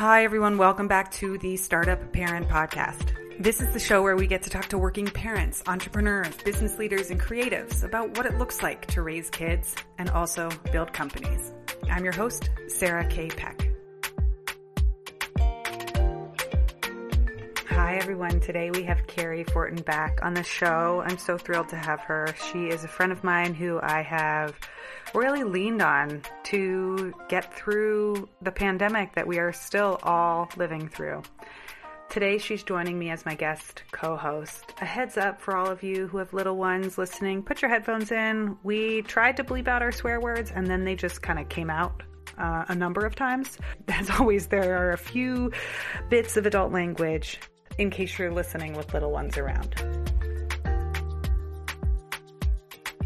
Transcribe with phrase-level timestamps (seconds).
[0.00, 0.56] Hi, everyone.
[0.56, 3.12] Welcome back to the Startup Parent Podcast.
[3.38, 7.10] This is the show where we get to talk to working parents, entrepreneurs, business leaders,
[7.10, 11.52] and creatives about what it looks like to raise kids and also build companies.
[11.90, 13.28] I'm your host, Sarah K.
[13.28, 13.68] Peck.
[17.68, 18.40] Hi, everyone.
[18.40, 21.02] Today we have Cary Fortin back on the show.
[21.04, 22.34] I'm so thrilled to have her.
[22.50, 24.54] She is a friend of mine who I have
[25.14, 31.22] really leaned on to get through the pandemic that we are still all living through.
[32.10, 34.74] Today, she's joining me as my guest co host.
[34.80, 38.10] A heads up for all of you who have little ones listening put your headphones
[38.10, 38.58] in.
[38.64, 41.70] We tried to bleep out our swear words and then they just kind of came
[41.70, 42.02] out
[42.36, 43.58] uh, a number of times.
[43.88, 45.52] As always, there are a few
[46.08, 47.38] bits of adult language
[47.78, 49.99] in case you're listening with little ones around.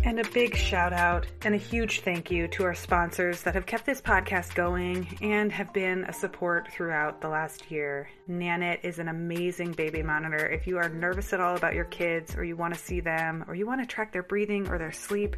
[0.07, 3.65] And a big shout out and a huge thank you to our sponsors that have
[3.65, 8.11] kept this podcast going and have been a support throughout the last year.
[8.29, 10.47] Nanit is an amazing baby monitor.
[10.47, 13.47] If you are nervous at all about your kids, or you want to see them,
[13.49, 15.37] or you want to track their breathing or their sleep,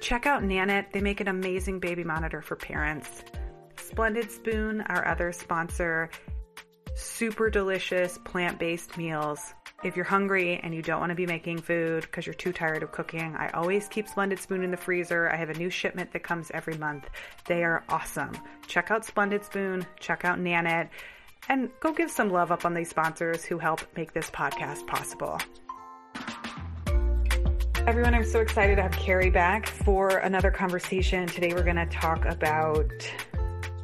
[0.00, 0.90] check out Nanit.
[0.90, 3.22] They make an amazing baby monitor for parents.
[3.76, 6.10] Splendid Spoon, our other sponsor,
[6.96, 11.58] super delicious plant based meals if you're hungry and you don't want to be making
[11.58, 15.28] food because you're too tired of cooking, I always keep Splendid Spoon in the freezer.
[15.28, 17.08] I have a new shipment that comes every month.
[17.46, 18.32] They are awesome.
[18.66, 20.88] Check out Splendid Spoon, check out Nanit,
[21.48, 25.38] and go give some love up on these sponsors who help make this podcast possible.
[27.84, 31.26] Everyone, I'm so excited to have Cary back for another conversation.
[31.26, 32.92] Today we're going to talk about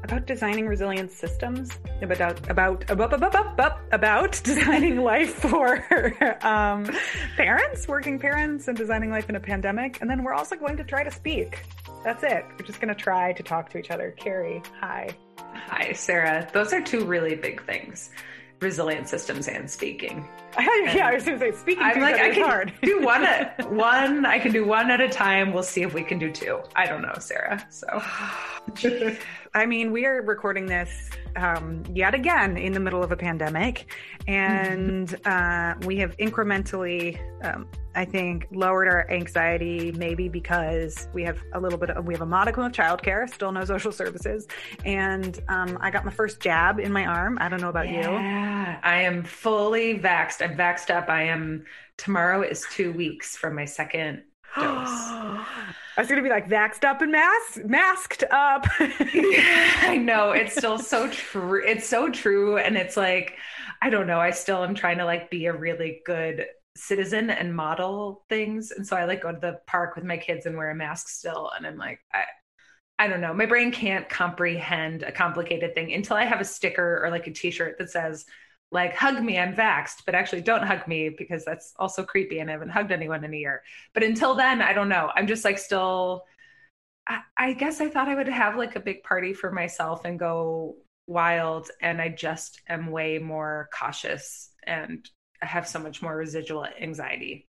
[0.04, 5.76] about designing resilient systems, about about about about, about, about designing life for
[6.46, 6.90] um,
[7.36, 10.00] parents, working parents, and designing life in a pandemic.
[10.00, 11.62] And then we're also going to try to speak.
[12.04, 12.44] That's it.
[12.52, 14.12] We're just going to try to talk to each other.
[14.12, 15.10] Cary, hi.
[15.38, 16.48] Hi, Sarah.
[16.52, 18.10] Those are two really big things
[18.60, 20.26] resilient systems and speaking.
[20.58, 21.82] yeah, I was going to say speaking.
[21.82, 22.72] I'm like, I can hard.
[22.82, 24.26] do one at one.
[24.26, 25.52] I can do one at a time.
[25.52, 26.60] We'll see if we can do two.
[26.74, 27.64] I don't know, Sarah.
[27.70, 27.86] So,
[29.54, 33.86] I mean, we are recording this um, yet again in the middle of a pandemic,
[34.26, 39.92] and uh, we have incrementally, um, I think, lowered our anxiety.
[39.92, 43.52] Maybe because we have a little bit of we have a modicum of childcare, still
[43.52, 44.46] no social services,
[44.84, 47.38] and um, I got my first jab in my arm.
[47.40, 48.78] I don't know about yeah, you.
[48.82, 50.42] I am fully vaxxed.
[50.42, 51.08] I'm vaxxed up.
[51.08, 51.64] I am.
[51.96, 54.22] Tomorrow is two weeks from my second
[54.60, 54.88] dose.
[55.98, 58.66] I was gonna be like vaxxed up and masked, masked up.
[58.80, 61.60] I know it's still so true.
[61.66, 63.36] It's so true, and it's like
[63.82, 64.20] I don't know.
[64.20, 68.86] I still am trying to like be a really good citizen and model things, and
[68.86, 71.50] so I like go to the park with my kids and wear a mask still,
[71.56, 72.24] and I'm like I.
[73.00, 73.32] I don't know.
[73.32, 77.32] My brain can't comprehend a complicated thing until I have a sticker or like a
[77.32, 78.24] t-shirt that says
[78.70, 82.50] like hug me i'm vaxxed but actually don't hug me because that's also creepy and
[82.50, 83.62] i haven't hugged anyone in a year.
[83.94, 85.10] But until then i don't know.
[85.14, 86.24] I'm just like still
[87.06, 90.18] I, I, guess i thought i would have like a big party for myself and
[90.18, 95.08] go wild and i just am way more cautious and
[95.40, 97.46] I have so much more residual anxiety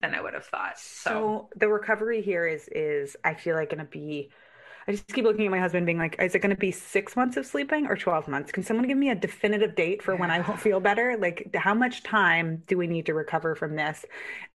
[0.00, 3.68] than i would have thought so, so the recovery here is is i feel like
[3.68, 4.30] going to be
[4.86, 7.14] I just keep looking at my husband, being like, is it going to be six
[7.16, 8.52] months of sleeping or 12 months?
[8.52, 11.16] Can someone give me a definitive date for when I will feel better?
[11.18, 14.04] Like, how much time do we need to recover from this?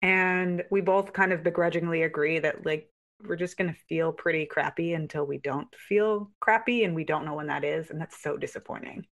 [0.02, 2.90] And we both kind of begrudgingly agree that, like,
[3.24, 7.24] we're just going to feel pretty crappy until we don't feel crappy and we don't
[7.24, 7.90] know when that is.
[7.90, 9.06] And that's so disappointing.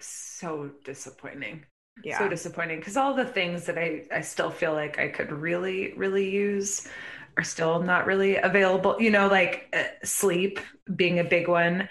[0.00, 1.64] So disappointing.
[2.02, 2.18] Yeah.
[2.18, 5.92] So disappointing because all the things that I, I still feel like I could really,
[5.94, 6.88] really use
[7.36, 10.60] are still not really available you know like uh, sleep
[10.94, 11.88] being a big one.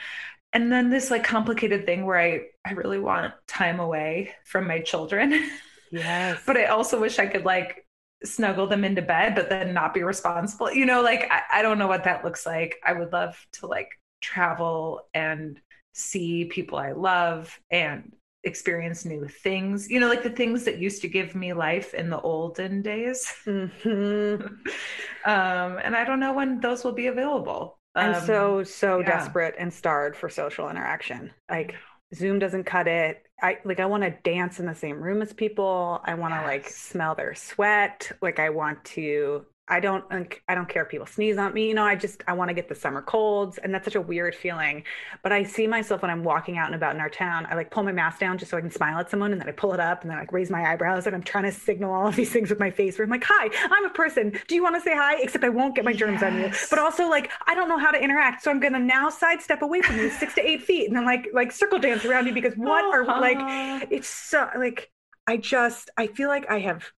[0.51, 4.79] And then this like complicated thing where i i really want time away from my
[4.79, 5.49] children.
[5.91, 6.41] Yes.
[6.47, 7.85] But i also wish i could like
[8.23, 10.71] snuggle them into bed but then not be responsible.
[10.71, 12.77] You know like I, I don't know what that looks like.
[12.85, 13.89] I would love to like
[14.21, 15.59] travel and
[15.93, 18.13] see people i love and
[18.43, 22.09] experience new things you know like the things that used to give me life in
[22.09, 23.31] the olden days.
[23.45, 24.45] Mm-hmm.
[25.29, 27.77] um and i don't know when those will be available.
[27.95, 29.07] And um, so so yeah.
[29.07, 31.31] desperate and starved for social interaction.
[31.49, 31.75] Like
[32.15, 33.23] zoom doesn't cut it.
[33.41, 36.01] I like i want to dance in the same room as people.
[36.03, 36.47] I want to yes.
[36.47, 38.11] like smell their sweat.
[38.21, 40.03] Like i want to I don't
[40.47, 41.67] I don't care if people sneeze on me.
[41.67, 44.01] You know, I just I want to get the summer colds, and that's such a
[44.01, 44.83] weird feeling.
[45.21, 47.47] But I see myself when I'm walking out and about in our town.
[47.49, 49.47] I like pull my mask down just so I can smile at someone, and then
[49.47, 51.51] I pull it up, and then I like raise my eyebrows, and I'm trying to
[51.51, 52.97] signal all of these things with my face.
[52.97, 54.37] Where I'm like, "Hi, I'm a person.
[54.47, 56.23] Do you want to say hi?" Except I won't get my germs yes.
[56.23, 56.51] on you.
[56.69, 59.81] But also like I don't know how to interact, so I'm gonna now sidestep away
[59.81, 62.53] from you six to eight feet, and then like like circle dance around you because
[62.55, 63.11] what uh-huh.
[63.11, 64.91] are like it's so like
[65.27, 66.91] I just I feel like I have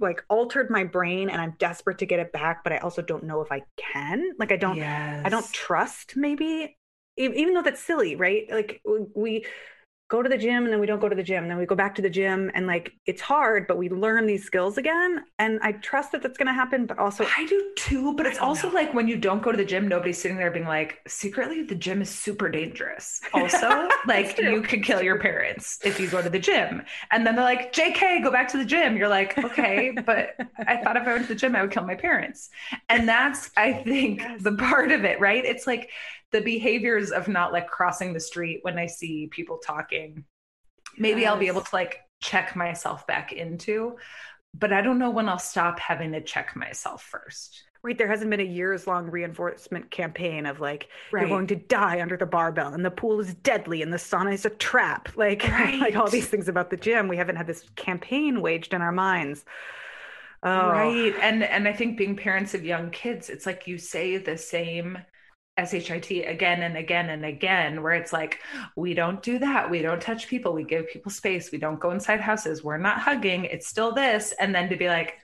[0.00, 3.24] like altered my brain and I'm desperate to get it back, but I also don't
[3.24, 4.32] know if I can.
[4.38, 5.22] Like I don't yes.
[5.24, 6.76] I don't trust maybe
[7.16, 8.46] even though that's silly, right?
[8.50, 8.80] Like
[9.14, 9.44] we
[10.08, 11.44] go to the gym and then we don't go to the gym.
[11.44, 14.26] And then we go back to the gym and like it's hard but we learn
[14.26, 15.24] these skills again.
[15.38, 18.38] And i trust that that's going to happen but also i do too but it's
[18.38, 18.74] also know.
[18.74, 21.74] like when you don't go to the gym nobody's sitting there being like secretly the
[21.74, 23.20] gym is super dangerous.
[23.34, 26.82] Also like you could kill your parents if you go to the gym.
[27.10, 28.96] And then they're like jk go back to the gym.
[28.96, 31.84] You're like okay but i thought if i went to the gym i would kill
[31.84, 32.48] my parents.
[32.88, 34.42] And that's i think yes.
[34.42, 35.44] the part of it right?
[35.44, 35.90] It's like
[36.32, 40.24] the behaviors of not like crossing the street when I see people talking,
[40.96, 41.30] maybe yes.
[41.30, 43.96] I'll be able to like check myself back into,
[44.54, 47.64] but I don't know when I'll stop having to check myself first.
[47.80, 47.96] Right.
[47.96, 51.20] There hasn't been a years long reinforcement campaign of like, right.
[51.20, 54.34] you're going to die under the barbell and the pool is deadly and the sauna
[54.34, 55.08] is a trap.
[55.16, 55.78] Like, right.
[55.78, 57.08] like all these things about the gym.
[57.08, 59.44] We haven't had this campaign waged in our minds.
[60.42, 60.68] Oh.
[60.68, 61.14] Right.
[61.20, 64.98] And and I think being parents of young kids, it's like you say the same
[65.58, 68.40] SHIT again and again and again, where it's like,
[68.76, 69.70] we don't do that.
[69.70, 70.52] We don't touch people.
[70.52, 71.50] We give people space.
[71.50, 72.62] We don't go inside houses.
[72.62, 73.44] We're not hugging.
[73.44, 74.32] It's still this.
[74.38, 75.14] And then to be like,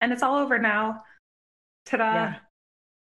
[0.00, 1.02] and it's all over now.
[1.86, 2.04] Ta da.
[2.04, 2.34] Yeah.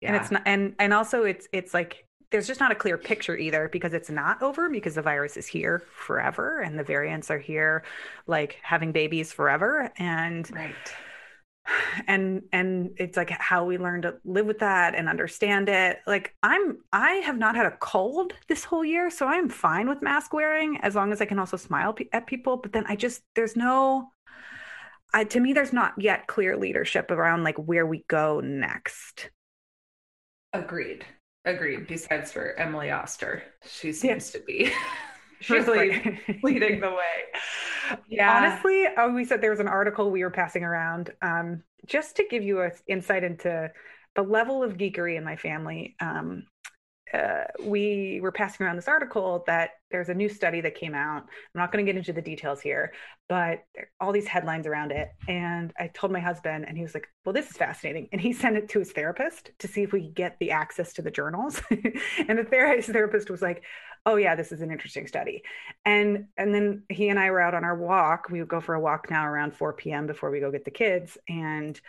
[0.01, 0.07] yeah.
[0.07, 3.35] And it's not, and, and also it's, it's like, there's just not a clear picture
[3.35, 7.39] either because it's not over because the virus is here forever and the variants are
[7.39, 7.83] here
[8.27, 9.91] like having babies forever.
[9.97, 10.75] And, right
[12.07, 15.99] and and it's like how we learn to live with that and understand it.
[16.07, 20.01] Like i'm i have not had a cold this whole year so i'm fine with
[20.01, 23.21] mask wearing as long as i can also smile at people but then i just
[23.35, 24.09] there's no
[25.13, 29.31] I, to me there's not yet clear leadership around like where we go next.
[30.53, 31.03] Agreed.
[31.45, 31.87] Agreed.
[31.87, 34.39] Besides for emily oster she seems yeah.
[34.39, 34.71] to be
[35.39, 37.97] she's leading, leading the way.
[38.07, 38.37] Yeah.
[38.37, 42.25] Honestly, oh, we said there was an article we were passing around um, just to
[42.29, 43.71] give you an insight into
[44.15, 45.95] the level of geekery in my family.
[45.99, 46.43] Um,
[47.13, 51.23] uh, we were passing around this article that there's a new study that came out.
[51.23, 52.93] I'm not going to get into the details here,
[53.27, 53.63] but
[53.99, 55.09] all these headlines around it.
[55.27, 58.33] And I told my husband, and he was like, "Well, this is fascinating." And he
[58.33, 61.09] sent it to his therapist to see if we could get the access to the
[61.11, 61.61] journals.
[61.71, 63.63] and the therapist was like,
[64.05, 65.43] "Oh yeah, this is an interesting study."
[65.85, 68.29] And and then he and I were out on our walk.
[68.29, 70.07] We would go for a walk now around 4 p.m.
[70.07, 71.79] before we go get the kids, and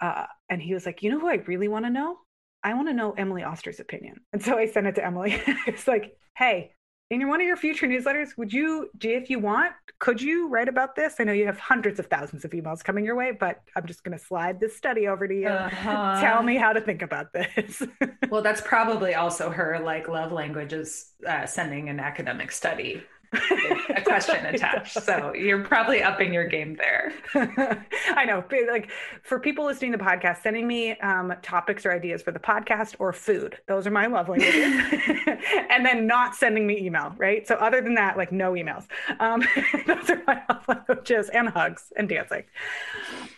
[0.00, 2.18] uh, and he was like, "You know who I really want to know?"
[2.62, 4.20] I want to know Emily Oster's opinion.
[4.32, 5.40] And so I sent it to Emily.
[5.68, 6.72] it's like, hey,
[7.10, 10.96] in one of your future newsletters, would you, if you want, could you write about
[10.96, 11.14] this?
[11.20, 14.02] I know you have hundreds of thousands of emails coming your way, but I'm just
[14.02, 15.46] going to slide this study over to you.
[15.46, 16.20] Uh-huh.
[16.20, 17.82] Tell me how to think about this.
[18.30, 23.02] well, that's probably also her like love language is uh, sending an academic study
[24.24, 25.02] question attached.
[25.02, 27.12] So you're probably upping your game there.
[28.08, 28.44] I know.
[28.70, 28.90] Like
[29.22, 32.96] for people listening to the podcast, sending me um, topics or ideas for the podcast
[32.98, 33.58] or food.
[33.66, 34.54] Those are my love languages.
[35.70, 37.46] and then not sending me email, right?
[37.46, 38.86] So other than that, like no emails.
[39.20, 39.42] Um,
[39.86, 42.44] those are my love languages and hugs and dancing.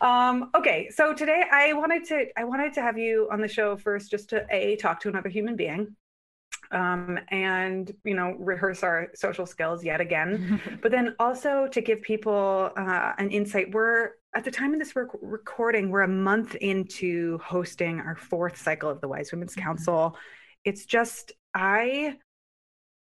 [0.00, 3.76] Um, okay, so today I wanted to I wanted to have you on the show
[3.76, 5.96] first just to a talk to another human being
[6.70, 10.60] um, and you know rehearse our social skills yet again.
[10.82, 14.94] But then also to give people uh, an insight we're at the time of this
[14.94, 19.62] rec- recording we're a month into hosting our fourth cycle of the wise women's mm-hmm.
[19.68, 20.16] council.
[20.64, 22.16] It's just i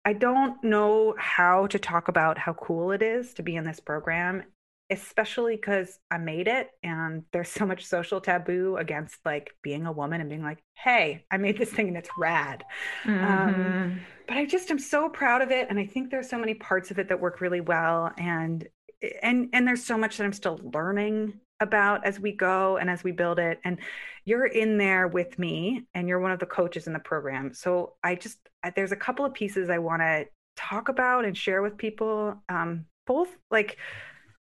[0.05, 3.81] i don't know how to talk about how cool it is to be in this
[3.81, 4.43] program
[4.91, 9.93] especially because I made it and there's so much social taboo against like being a
[9.93, 12.65] woman and being like, hey, I made this thing and it's rad.
[13.05, 13.25] Um, mm-hmm.
[13.25, 15.69] Um, but I just am so proud of it.
[15.71, 18.13] And I think there's so many parts of it that work really well.
[18.19, 18.67] And
[19.23, 23.05] and and there's so much that I'm still learning about as we go and as
[23.05, 23.61] we build it.
[23.65, 23.79] And
[24.25, 27.55] you're in there with me and you're one of the coaches in the program.
[27.55, 28.39] So I just
[28.75, 32.43] there's a couple of pieces I want to talk about and share with people.
[32.49, 33.79] Um, both like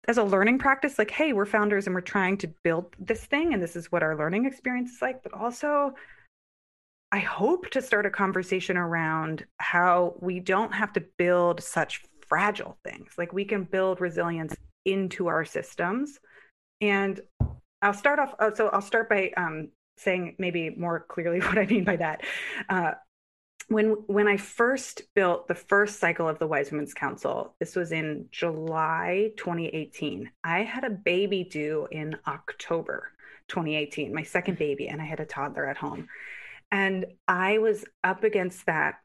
[0.08, 3.54] as a learning practice like hey we're founders and we're trying to build this thing
[3.54, 5.92] and this is what our learning experience is like but also
[7.12, 12.76] i hope to start a conversation around how we don't have to build such fragile
[12.84, 16.18] things like we can build resilience into our systems
[16.80, 17.20] and
[17.82, 18.34] I'll start off.
[18.38, 22.22] Uh, so I'll start by um, saying maybe more clearly what I mean by that.
[22.68, 22.92] Uh,
[23.68, 27.92] when when I first built the first cycle of the Wise Women's Council, this was
[27.92, 30.30] in July 2018.
[30.44, 33.10] I had a baby due in October
[33.48, 36.08] 2018, my second baby, and I had a toddler at home.
[36.70, 38.96] And I was up against that,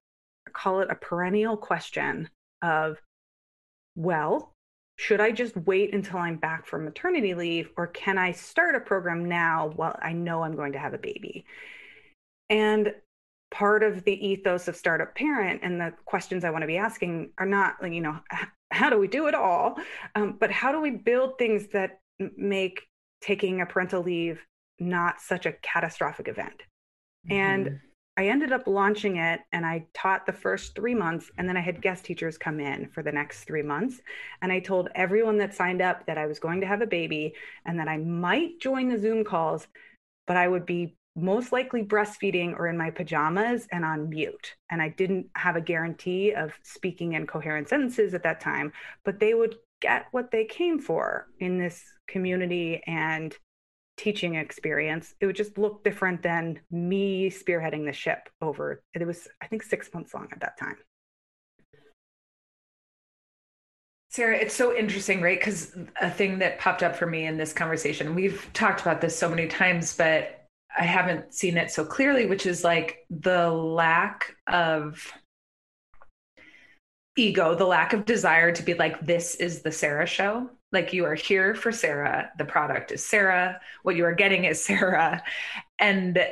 [0.54, 2.30] call it a perennial question
[2.62, 2.98] of,
[3.96, 4.56] well,
[4.98, 8.80] should I just wait until I'm back from maternity leave, or can I start a
[8.80, 11.46] program now while I know I'm going to have a baby?
[12.50, 12.94] And
[13.52, 17.32] part of the ethos of startup parent and the questions I want to be asking
[17.38, 18.18] are not like, you know,
[18.72, 19.78] how do we do it all?
[20.16, 22.00] Um, but how do we build things that
[22.38, 22.82] make
[23.22, 24.46] taking a parental leave
[24.80, 26.64] not such a catastrophic event?
[27.30, 27.34] Mm-hmm.
[27.34, 27.80] And
[28.18, 31.30] I ended up launching it and I taught the first three months.
[31.38, 34.00] And then I had guest teachers come in for the next three months.
[34.42, 37.34] And I told everyone that signed up that I was going to have a baby
[37.66, 39.68] and that I might join the Zoom calls,
[40.28, 44.56] but I would be most likely breastfeeding or in my pajamas and on mute.
[44.70, 48.72] And I didn't have a guarantee of speaking in coherent sentences at that time,
[49.04, 53.36] but they would get what they came for in this community and
[53.98, 55.14] teaching experience.
[55.20, 58.82] It would just look different than me spearheading the ship over.
[58.94, 60.78] It was, I think, six months long at that time.
[64.10, 65.40] Sarah, it's so interesting, right?
[65.40, 69.18] Because a thing that popped up for me in this conversation, we've talked about this
[69.18, 70.41] so many times, but
[70.78, 75.12] I haven't seen it so clearly, which is like the lack of
[77.18, 80.50] ego, the lack of desire to be like, this is the Sarah show.
[80.72, 82.32] Like you are here for Sarah.
[82.38, 83.60] The product is Sarah.
[83.84, 85.24] What you are getting is Sarah.
[85.80, 86.26] And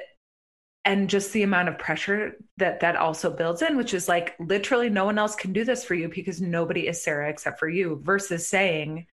[0.86, 4.90] and just the amount of pressure that that also builds in which is like literally
[4.90, 8.00] no one else can do this for you because nobody is sarah except for you
[8.04, 9.06] versus saying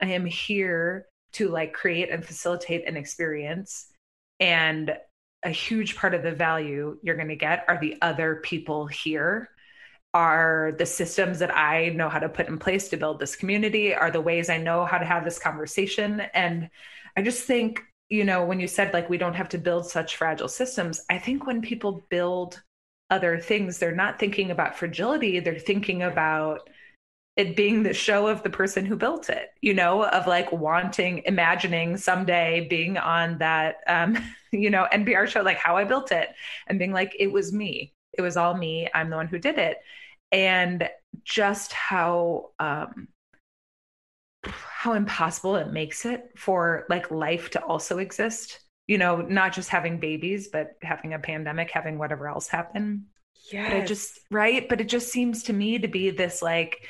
[0.00, 3.88] i am here to like create and facilitate an experience
[4.40, 4.96] and
[5.42, 9.50] a huge part of the value you're going to get are the other people here
[10.14, 13.94] are the systems that I know how to put in place to build this community,
[13.94, 16.22] are the ways I know how to have this conversation.
[16.32, 16.70] And
[17.16, 20.16] I just think, you know, when you said like we don't have to build such
[20.16, 22.62] fragile systems, I think when people build
[23.10, 26.68] other things, they're not thinking about fragility, they're thinking about
[27.38, 31.22] it being the show of the person who built it, you know, of like wanting,
[31.24, 34.18] imagining someday being on that, um,
[34.52, 36.30] you know, NPR show, like how I built it
[36.66, 37.94] and being like, it was me.
[38.12, 38.88] It was all me.
[38.92, 39.78] I'm the one who did it.
[40.32, 40.90] And
[41.22, 43.06] just how, um,
[44.44, 49.68] how impossible it makes it for like life to also exist, you know, not just
[49.68, 53.06] having babies, but having a pandemic, having whatever else happen.
[53.52, 53.68] Yeah.
[53.68, 54.68] But it just, right.
[54.68, 56.84] But it just seems to me to be this like,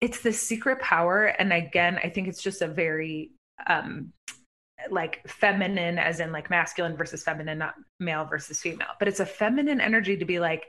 [0.00, 3.32] it's the secret power and again i think it's just a very
[3.66, 4.12] um
[4.90, 9.26] like feminine as in like masculine versus feminine not male versus female but it's a
[9.26, 10.64] feminine energy to be like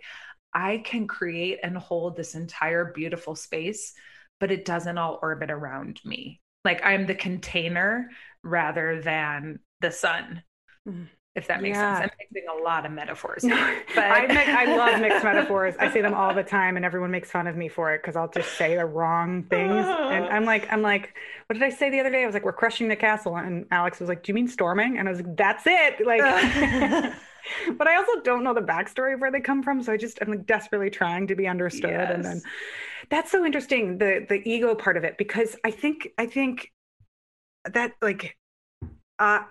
[0.54, 3.94] i can create and hold this entire beautiful space
[4.42, 6.42] but it doesn't all orbit around me.
[6.66, 8.10] Like i'm the container
[8.44, 10.44] rather than the sun.
[10.86, 12.00] Mm if that makes yeah.
[12.00, 12.12] sense.
[12.12, 13.44] I'm mixing a lot of metaphors.
[13.44, 15.76] but I, make, I love mixed metaphors.
[15.80, 18.16] I say them all the time, and everyone makes fun of me for it because
[18.16, 19.86] I'll just say the wrong things.
[19.86, 21.16] And I'm like, I'm like,
[21.48, 22.24] what did I say the other day?
[22.24, 24.98] I was like, we're crushing the castle, and Alex was like, do you mean storming?
[24.98, 26.06] And I was like, that's it.
[26.06, 27.14] Like.
[27.78, 30.20] but I also don't know the backstory of where they come from, so I just
[30.22, 31.92] I'm like desperately trying to be understood.
[31.92, 32.12] Yes.
[32.14, 32.42] And then
[33.10, 36.72] that's so interesting the the ego part of it because I think I think
[37.66, 38.38] that like
[39.20, 39.42] uh,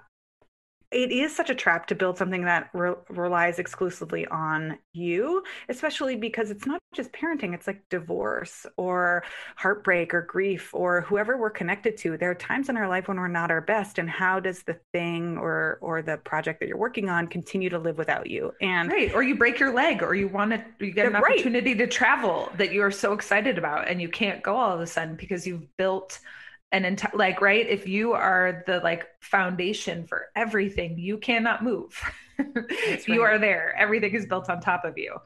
[0.90, 6.16] it is such a trap to build something that re- relies exclusively on you, especially
[6.16, 9.22] because it's not just parenting, it's like divorce or
[9.56, 12.16] heartbreak or grief or whoever we're connected to.
[12.18, 14.78] There are times in our life when we're not our best and how does the
[14.92, 18.52] thing or or the project that you're working on continue to live without you?
[18.60, 21.22] And Right, or you break your leg or you want to you get an right.
[21.22, 24.86] opportunity to travel that you're so excited about and you can't go all of a
[24.86, 26.18] sudden because you've built
[26.72, 27.66] an entire like right?
[27.68, 32.00] If you are the like foundation for everything you cannot move.
[32.38, 33.02] Right.
[33.08, 33.74] you are there.
[33.76, 35.16] Everything is built on top of you.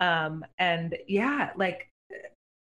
[0.00, 1.88] Um and yeah like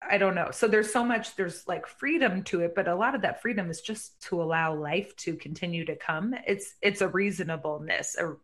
[0.09, 0.51] i don't know.
[0.51, 3.71] So there's so much there's like freedom to it but a lot of that freedom
[3.71, 6.35] is just to allow life to continue to come.
[6.47, 8.37] It's it's a reasonableness a,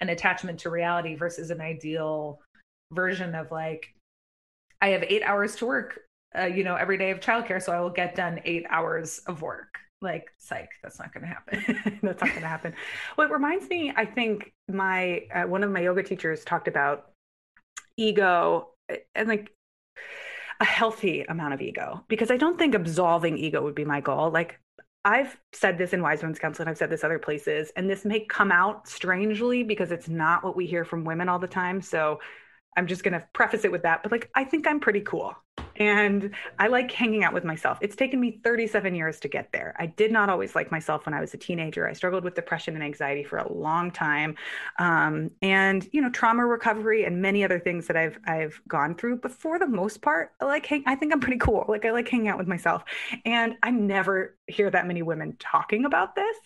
[0.00, 2.40] an attachment to reality versus an ideal
[2.92, 3.92] version of like
[4.80, 6.05] i have eight hours to work
[6.38, 7.62] uh, you know, every day of childcare.
[7.62, 9.78] So I will get done eight hours of work.
[10.02, 11.98] Like, psych, that's not going to happen.
[12.02, 12.74] that's not going to happen.
[13.16, 17.10] Well, it reminds me, I think my, uh, one of my yoga teachers talked about
[17.96, 18.68] ego
[19.14, 19.52] and like
[20.60, 24.30] a healthy amount of ego because I don't think absolving ego would be my goal.
[24.30, 24.60] Like,
[25.04, 28.04] I've said this in Wise Women's Council and I've said this other places, and this
[28.04, 31.80] may come out strangely because it's not what we hear from women all the time.
[31.80, 32.20] So
[32.76, 34.02] I'm just going to preface it with that.
[34.02, 35.34] But like, I think I'm pretty cool
[35.76, 37.78] and I like hanging out with myself.
[37.80, 39.74] It's taken me 37 years to get there.
[39.78, 41.86] I did not always like myself when I was a teenager.
[41.86, 44.34] I struggled with depression and anxiety for a long time,
[44.78, 49.18] um, and you know, trauma recovery and many other things that I've I've gone through.
[49.18, 51.64] But for the most part, I like hang, I think I'm pretty cool.
[51.68, 52.84] Like I like hanging out with myself,
[53.24, 56.36] and I never hear that many women talking about this.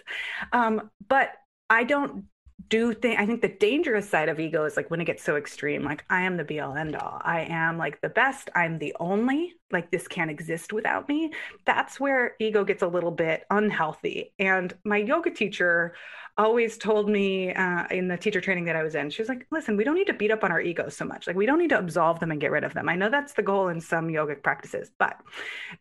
[0.52, 1.32] Um, but
[1.68, 2.25] I don't
[2.69, 5.37] do think I think the dangerous side of ego is like when it gets so
[5.37, 7.21] extreme, like I am the be all end all.
[7.25, 8.50] I am like the best.
[8.55, 9.55] I'm the only.
[9.71, 11.33] Like this can't exist without me.
[11.64, 14.33] That's where ego gets a little bit unhealthy.
[14.38, 15.95] And my yoga teacher
[16.44, 19.47] always told me uh, in the teacher training that I was in, she was like,
[19.50, 21.26] listen, we don't need to beat up on our egos so much.
[21.26, 22.88] Like, we don't need to absolve them and get rid of them.
[22.88, 25.16] I know that's the goal in some yogic practices, but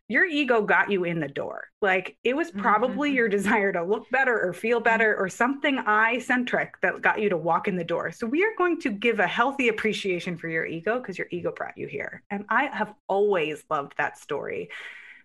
[0.08, 1.66] your ego got you in the door.
[1.82, 3.18] Like, it was probably mm-hmm.
[3.18, 7.30] your desire to look better or feel better or something I centric that got you
[7.30, 8.12] to walk in the door.
[8.12, 11.52] So, we are going to give a healthy appreciation for your ego because your ego
[11.56, 12.24] brought you here.
[12.30, 14.70] And I have always loved that story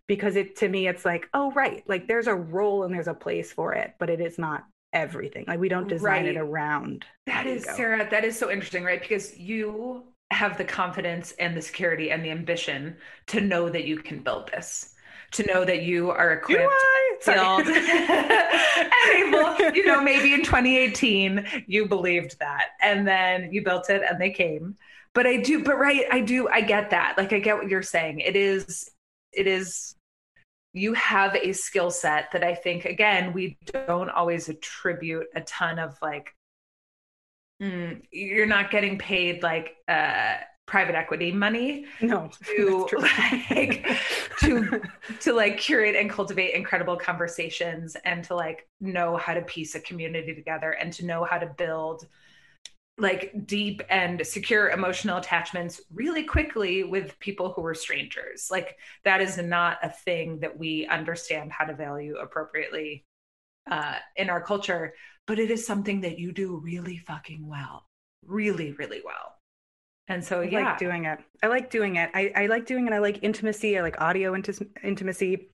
[0.06, 3.14] because it to me it's like oh right like there's a role and there's a
[3.14, 4.64] place for it but it is not
[4.94, 5.44] everything.
[5.46, 6.36] Like we don't design right.
[6.36, 7.04] it around.
[7.26, 9.00] That is Sarah, that is so interesting, right?
[9.00, 12.96] Because you have the confidence and the security and the ambition
[13.26, 14.94] to know that you can build this,
[15.32, 16.72] to know that you are equipped,
[17.26, 17.68] and
[19.16, 24.20] able, you know, maybe in 2018 you believed that and then you built it and
[24.20, 24.76] they came.
[25.12, 27.14] But I do, but right, I do, I get that.
[27.16, 28.20] Like I get what you're saying.
[28.20, 28.90] It is,
[29.32, 29.93] it is
[30.74, 35.78] you have a skill set that I think, again, we don't always attribute a ton
[35.78, 36.34] of like,
[37.62, 40.34] mm, you're not getting paid like uh,
[40.66, 41.86] private equity money.
[42.00, 43.86] No, to like
[44.40, 44.82] to
[45.20, 49.80] to like curate and cultivate incredible conversations and to like know how to piece a
[49.80, 52.08] community together and to know how to build
[52.96, 58.48] like deep and secure emotional attachments really quickly with people who are strangers.
[58.50, 63.04] Like that is not a thing that we understand how to value appropriately
[63.68, 64.94] uh, in our culture,
[65.26, 67.84] but it is something that you do really fucking well,
[68.24, 69.34] really, really well.
[70.06, 71.18] And so, I yeah, like doing it.
[71.42, 72.10] I like doing it.
[72.14, 72.92] I, I like doing it.
[72.92, 73.78] I like intimacy.
[73.78, 75.48] I like audio inti- intimacy,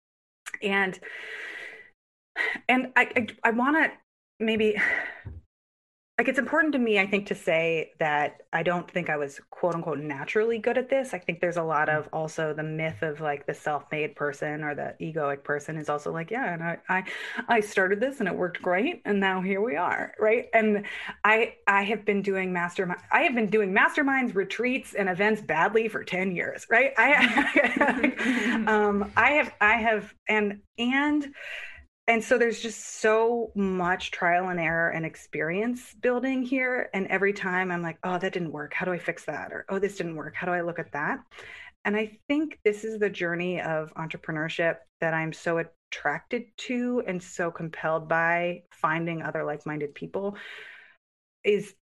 [0.60, 0.98] and
[2.68, 3.92] and I I, I want to
[4.44, 4.76] maybe
[6.20, 9.40] like it's important to me i think to say that i don't think i was
[9.60, 11.12] quote unquote naturally good at this.
[11.12, 14.74] I think there's a lot of also the myth of like the self-made person or
[14.74, 17.04] the egoic person is also like yeah and i i,
[17.48, 20.46] I started this and it worked great and now here we are right?
[20.54, 20.86] And
[21.24, 25.88] i i have been doing mastermind i have been doing masterminds retreats and events badly
[25.88, 26.92] for 10 years right?
[26.96, 31.34] I um i have i have and and
[32.10, 36.90] and so there's just so much trial and error and experience building here.
[36.92, 38.74] And every time i'm like oh that didn't work.
[38.74, 39.52] How do i fix that?
[39.52, 40.34] or oh this didn't work.
[40.34, 41.20] How do i look at that?
[41.84, 47.22] And i think this is the journey of entrepreneurship that i'm so attracted to and
[47.22, 50.36] so compelled by finding other like-minded people
[51.44, 51.74] is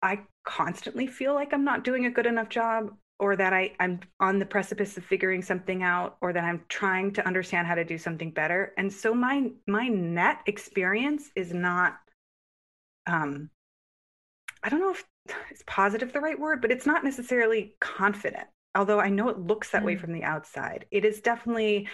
[0.00, 4.00] i constantly feel like i'm not doing a good enough job or that I, I'm
[4.20, 7.84] on the precipice of figuring something out, or that I'm trying to understand how to
[7.84, 8.72] do something better.
[8.76, 11.96] And so my my net experience is not
[13.06, 13.50] um
[14.62, 15.04] I don't know if
[15.50, 18.48] it's positive the right word, but it's not necessarily confident.
[18.74, 19.86] Although I know it looks that mm.
[19.86, 20.84] way from the outside.
[20.90, 21.88] It is definitely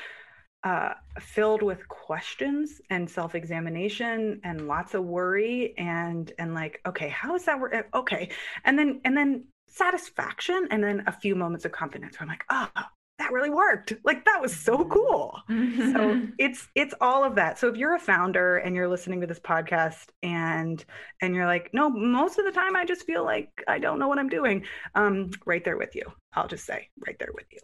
[0.64, 7.34] uh, filled with questions and self-examination and lots of worry and and like okay how
[7.34, 8.30] is that work okay
[8.64, 12.44] and then and then satisfaction and then a few moments of confidence where I'm like,
[12.50, 12.82] oh,
[13.18, 13.92] that really worked.
[14.04, 15.38] Like that was so cool.
[15.48, 17.58] so it's it's all of that.
[17.58, 20.84] So if you're a founder and you're listening to this podcast and
[21.20, 24.08] and you're like, no, most of the time I just feel like I don't know
[24.08, 24.64] what I'm doing.
[24.94, 26.04] Um, right there with you.
[26.34, 27.60] I'll just say right there with you.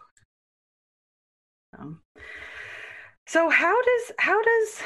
[1.78, 2.00] Um,
[3.26, 4.82] so how does how does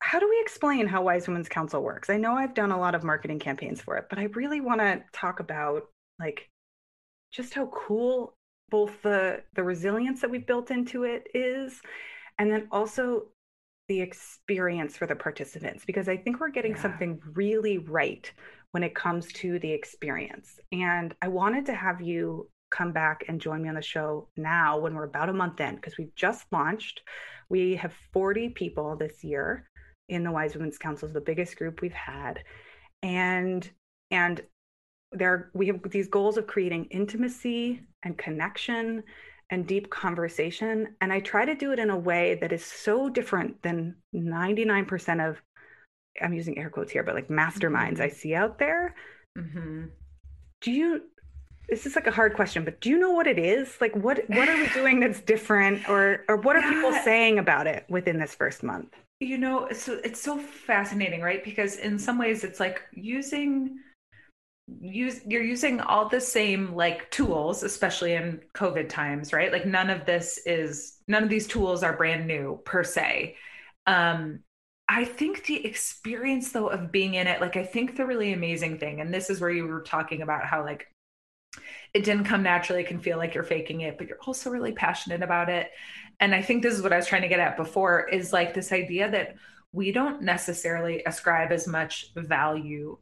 [0.00, 2.10] how do we explain how Wise Women's Council works?
[2.10, 4.80] I know I've done a lot of marketing campaigns for it, but I really want
[4.80, 5.84] to talk about
[6.18, 6.48] like
[7.32, 8.34] just how cool
[8.70, 11.80] both the the resilience that we've built into it is
[12.38, 13.24] and then also
[13.88, 16.82] the experience for the participants because i think we're getting yeah.
[16.82, 18.32] something really right
[18.72, 23.40] when it comes to the experience and i wanted to have you come back and
[23.40, 26.46] join me on the show now when we're about a month in because we've just
[26.50, 27.02] launched
[27.48, 29.68] we have 40 people this year
[30.08, 32.42] in the wise women's council the biggest group we've had
[33.02, 33.70] and
[34.10, 34.42] and
[35.14, 39.02] there we have these goals of creating intimacy and connection
[39.50, 40.94] and deep conversation.
[41.00, 45.28] And I try to do it in a way that is so different than 99%
[45.28, 45.40] of,
[46.20, 48.02] I'm using air quotes here, but like masterminds mm-hmm.
[48.02, 48.94] I see out there.
[49.38, 49.86] Mm-hmm.
[50.60, 51.02] Do you,
[51.68, 53.76] this is like a hard question, but do you know what it is?
[53.80, 56.70] Like what what are we doing that's different or or what are yeah.
[56.70, 58.94] people saying about it within this first month?
[59.20, 61.42] You know, so it's so fascinating, right?
[61.42, 63.78] Because in some ways it's like using
[64.80, 69.52] use you're using all the same like tools especially in covid times right?
[69.52, 73.36] Like none of this is none of these tools are brand new per se.
[73.86, 74.40] Um
[74.88, 78.78] i think the experience though of being in it like i think the really amazing
[78.78, 80.86] thing and this is where you were talking about how like
[81.94, 84.72] it didn't come naturally it can feel like you're faking it but you're also really
[84.72, 85.70] passionate about it.
[86.20, 88.54] And i think this is what i was trying to get at before is like
[88.54, 89.36] this idea that
[89.72, 92.96] we don't necessarily ascribe as much value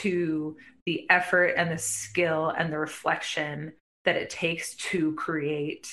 [0.00, 3.72] to the effort and the skill and the reflection
[4.04, 5.88] that it takes to create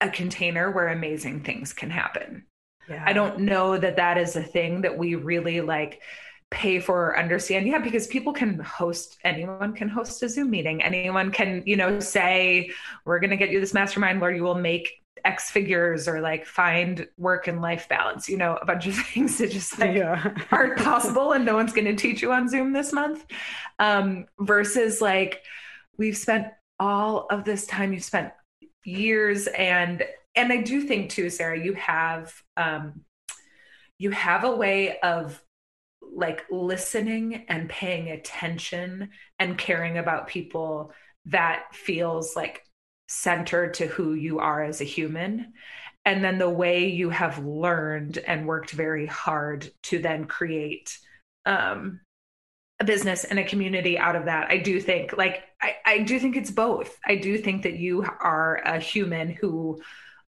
[0.00, 2.44] a container where amazing things can happen.
[2.88, 3.04] Yeah.
[3.06, 6.00] I don't know that that is a thing that we really like
[6.50, 7.66] pay for or understand.
[7.66, 10.82] Yeah, because people can host, anyone can host a Zoom meeting.
[10.82, 12.70] Anyone can, you know, say,
[13.04, 16.46] we're going to get you this mastermind where you will make X figures or like
[16.46, 20.34] find work and life balance, you know, a bunch of things that just like yeah.
[20.50, 23.24] aren't possible and no one's going to teach you on Zoom this month.
[23.78, 25.42] Um, versus like
[25.96, 28.32] we've spent all of this time, you've spent
[28.84, 30.02] years and
[30.36, 33.04] and I do think too, Sarah, you have um
[33.98, 35.42] you have a way of
[36.12, 40.92] like listening and paying attention and caring about people
[41.26, 42.64] that feels like
[43.10, 45.52] centered to who you are as a human.
[46.04, 50.98] And then the way you have learned and worked very hard to then create
[51.44, 52.00] um,
[52.78, 56.18] a business and a community out of that i do think like I, I do
[56.18, 56.98] think it's both.
[57.04, 59.82] I do think that you are a human who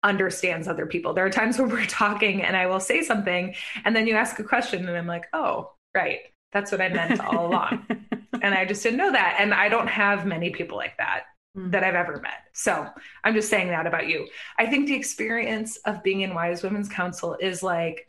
[0.01, 1.13] understands other people.
[1.13, 3.53] There are times where we're talking and i will say something
[3.85, 6.19] and then you ask a question and i'm like oh right.
[6.51, 7.85] That's what i meant all along.
[8.41, 9.37] And i just didn't know that.
[9.39, 11.23] And i don't have many people like that.
[11.55, 12.43] That I've ever met.
[12.53, 12.87] So
[13.23, 14.27] I'm just saying that about you.
[14.57, 18.07] I think the experience of being in Wise Women's Council is like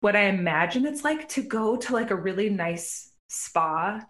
[0.00, 4.00] what I imagine it's like to go to like a really nice spa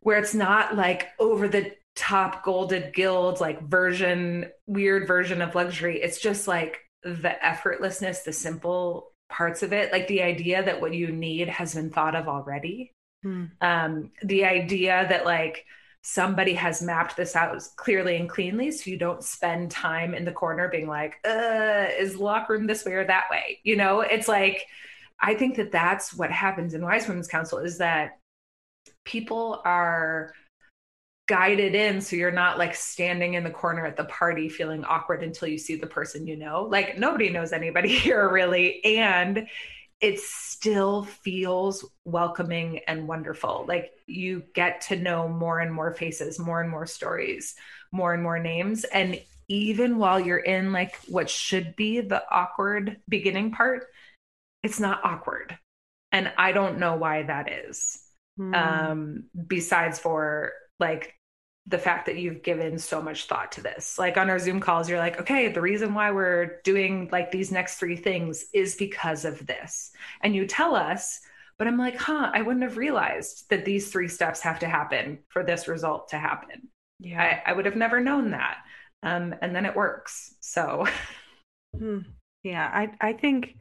[0.00, 6.00] where it's not like over the top golded guild like version weird version of luxury
[6.00, 10.94] it's just like the effortlessness the simple parts of it like the idea that what
[10.94, 13.50] you need has been thought of already mm.
[13.60, 15.64] um the idea that like
[16.02, 20.32] somebody has mapped this out clearly and cleanly so you don't spend time in the
[20.32, 23.58] corner being like uh is locker room this way or that way?
[23.64, 24.64] You know it's like
[25.20, 28.18] i think that that's what happens in wise women's council is that
[29.04, 30.32] people are
[31.28, 35.22] guided in so you're not like standing in the corner at the party feeling awkward
[35.22, 36.62] until you see the person you know.
[36.62, 39.46] Like nobody knows anybody here really and
[40.00, 43.64] it still feels welcoming and wonderful.
[43.66, 47.54] Like you get to know more and more faces, more and more stories,
[47.90, 48.84] more and more names.
[48.84, 53.86] And even while you're in like what should be the awkward beginning part,
[54.62, 55.58] it's not awkward.
[56.12, 57.98] And I don't know why that is.
[58.38, 58.54] Mm.
[58.54, 61.17] Um, besides for like
[61.68, 63.98] the fact that you've given so much thought to this.
[63.98, 67.52] Like on our Zoom calls, you're like, okay, the reason why we're doing like these
[67.52, 69.92] next three things is because of this.
[70.22, 71.20] And you tell us,
[71.58, 75.18] but I'm like, huh, I wouldn't have realized that these three steps have to happen
[75.28, 76.68] for this result to happen.
[77.00, 77.22] Yeah.
[77.22, 78.58] I, I would have never known that.
[79.02, 80.34] Um, and then it works.
[80.40, 80.86] So,
[81.78, 81.98] hmm.
[82.42, 83.56] yeah, I, I think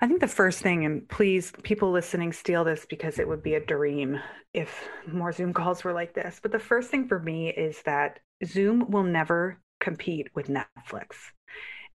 [0.00, 3.54] I think the first thing, and please, people listening, steal this because it would be
[3.54, 4.20] a dream
[4.54, 6.38] if more Zoom calls were like this.
[6.40, 11.16] But the first thing for me is that Zoom will never compete with Netflix.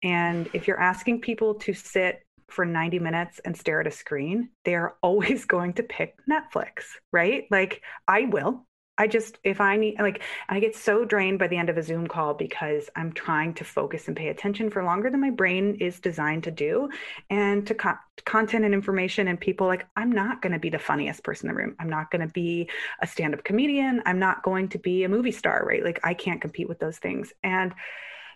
[0.02, 4.50] And if you're asking people to sit for 90 minutes and stare at a screen,
[4.64, 7.44] they're always going to pick Netflix, right?
[7.50, 8.66] Like I will.
[8.98, 11.82] I just, if I need, like, I get so drained by the end of a
[11.82, 15.76] Zoom call because I'm trying to focus and pay attention for longer than my brain
[15.80, 16.90] is designed to do.
[17.30, 20.78] And to co- content and information and people, like, I'm not going to be the
[20.78, 21.76] funniest person in the room.
[21.80, 22.68] I'm not going to be
[23.00, 24.02] a stand up comedian.
[24.04, 25.82] I'm not going to be a movie star, right?
[25.84, 27.32] Like, I can't compete with those things.
[27.42, 27.74] And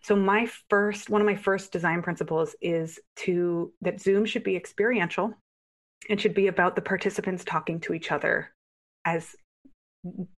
[0.02, 4.56] so, my first, one of my first design principles is to, that Zoom should be
[4.56, 5.34] experiential.
[6.08, 8.52] and should be about the participants talking to each other
[9.04, 9.34] as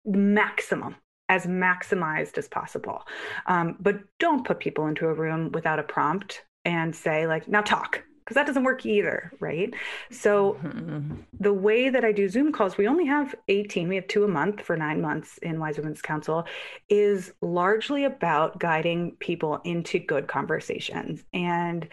[0.04, 0.96] maximum
[1.28, 3.02] as maximized as possible
[3.46, 7.60] um, but don't put people into a room without a prompt and say like now
[7.60, 9.72] talk because that doesn't work either, right?
[10.10, 11.14] So mm-hmm.
[11.40, 14.28] the way that I do Zoom calls, we only have 18, we have two a
[14.28, 16.44] month for nine months in Wise Women's Council,
[16.90, 21.24] is largely about guiding people into good conversations.
[21.32, 21.88] And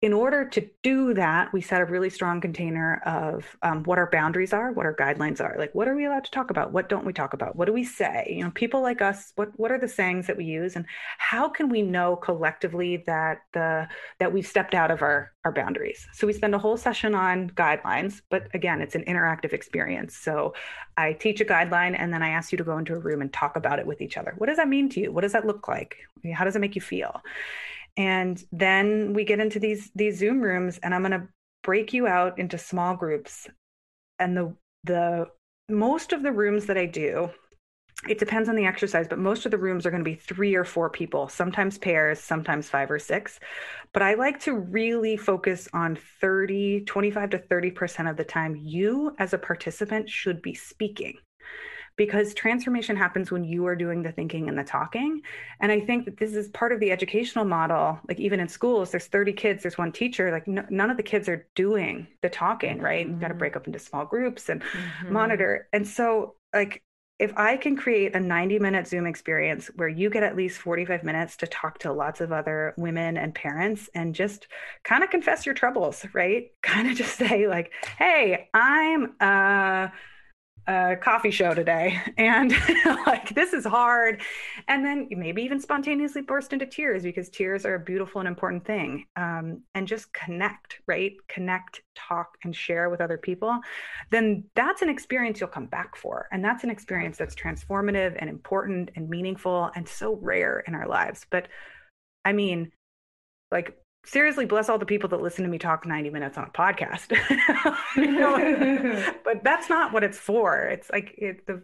[0.00, 4.08] in order to do that, we set a really strong container of um, what our
[4.08, 5.56] boundaries are, what our guidelines are.
[5.58, 6.72] Like, what are we allowed to talk about?
[6.72, 7.56] What don't we talk about?
[7.56, 8.32] What do we say?
[8.36, 10.86] You know, people like us, what what are the sayings that we use, and
[11.18, 13.88] how can we know collectively that the
[14.20, 16.06] that we've stepped out of our our boundaries?
[16.12, 20.16] So we spend a whole session on guidelines, but again, it's an interactive experience.
[20.16, 20.54] So
[20.96, 23.32] I teach a guideline, and then I ask you to go into a room and
[23.32, 24.34] talk about it with each other.
[24.38, 25.10] What does that mean to you?
[25.10, 25.96] What does that look like?
[26.32, 27.20] How does it make you feel?
[27.98, 31.28] And then we get into these these zoom rooms and i'm going to
[31.62, 33.46] break you out into small groups.
[34.18, 35.26] And the the
[35.68, 37.28] most of the rooms that i do
[38.08, 40.54] it depends on the exercise but most of the rooms are going to be three
[40.54, 43.38] or four people sometimes pairs sometimes five or six.
[43.92, 49.14] But i like to really focus on 30 25 to 30% of the time you
[49.18, 51.18] as a participant should be speaking
[51.98, 55.20] because transformation happens when you are doing the thinking and the talking.
[55.60, 57.98] And I think that this is part of the educational model.
[58.08, 60.30] Like even in schools, there's 30 kids, there's one teacher.
[60.30, 63.04] Like n- none of the kids are doing the talking, right?
[63.04, 63.14] Mm-hmm.
[63.14, 65.12] You've got to break up into small groups and mm-hmm.
[65.12, 65.68] monitor.
[65.72, 66.82] And so, like,
[67.18, 71.02] if I can create a 90 minute Zoom experience where you get at least 45
[71.02, 74.46] minutes to talk to lots of other women and parents and just
[74.84, 76.52] kind of confess your troubles, right?
[76.62, 79.88] Kind of just say, like, hey, I'm, uh,
[80.68, 82.52] a coffee show today and
[83.06, 84.22] like this is hard.
[84.68, 88.64] And then maybe even spontaneously burst into tears because tears are a beautiful and important
[88.64, 89.06] thing.
[89.16, 91.14] Um, and just connect right?
[91.28, 93.58] Connect talk and share with other people.
[94.10, 96.28] Then that's an experience you'll come back for.
[96.30, 100.86] And that's an experience that's transformative and important and meaningful and so rare in our
[100.86, 101.26] lives.
[101.30, 101.48] But
[102.24, 102.70] i mean
[103.50, 106.50] like seriously bless all the people that listen to me talk 90 minutes on a
[106.50, 107.12] podcast.
[109.24, 110.62] But that's not what it's for.
[110.62, 111.62] It's like it, the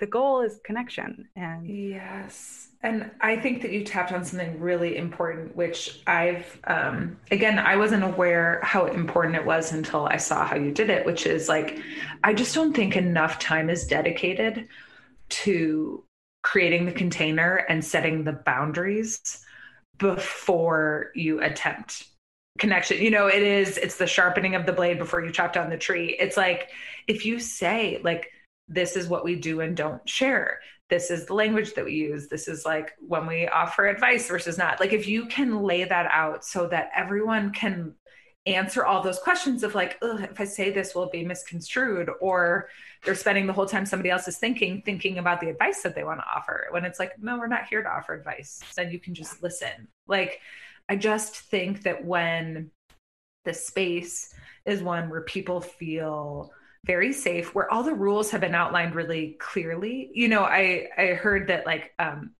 [0.00, 2.68] the goal is connection and yes.
[2.82, 7.76] And i think that you tapped on something really important which i've um, again i
[7.76, 11.48] wasn't aware how important it was until i saw how you did it which is
[11.48, 11.78] like
[12.22, 14.68] i just don't think enough time is dedicated
[15.30, 16.04] to
[16.42, 19.42] creating the container and setting the boundaries
[19.98, 22.08] before you attempt
[22.58, 23.02] connection.
[23.02, 25.76] You know it is it's the sharpening of the blade before you chop down the
[25.76, 26.16] tree.
[26.18, 26.70] It's like
[27.08, 28.30] if you say like
[28.68, 30.60] this is what we do and don't share.
[30.90, 32.28] This is the language that we use.
[32.28, 34.80] This is like when we offer advice versus not.
[34.80, 37.94] Like if you can lay that out so that everyone can
[38.46, 42.10] answer all those questions of like if i say this will it be misconstrued?
[42.20, 42.68] Or
[43.04, 46.04] they're spending the whole time somebody else is thinking thinking about the advice that they
[46.04, 48.60] want to offer when it's like no we're not here to offer advice.
[48.76, 49.88] Then you can just listen.
[50.06, 50.40] Like
[50.88, 52.70] i just think that when
[53.44, 54.34] the space
[54.66, 56.50] is one where people feel
[56.84, 61.06] very safe where all the rules have been outlined really clearly you know i i
[61.06, 62.32] heard that like um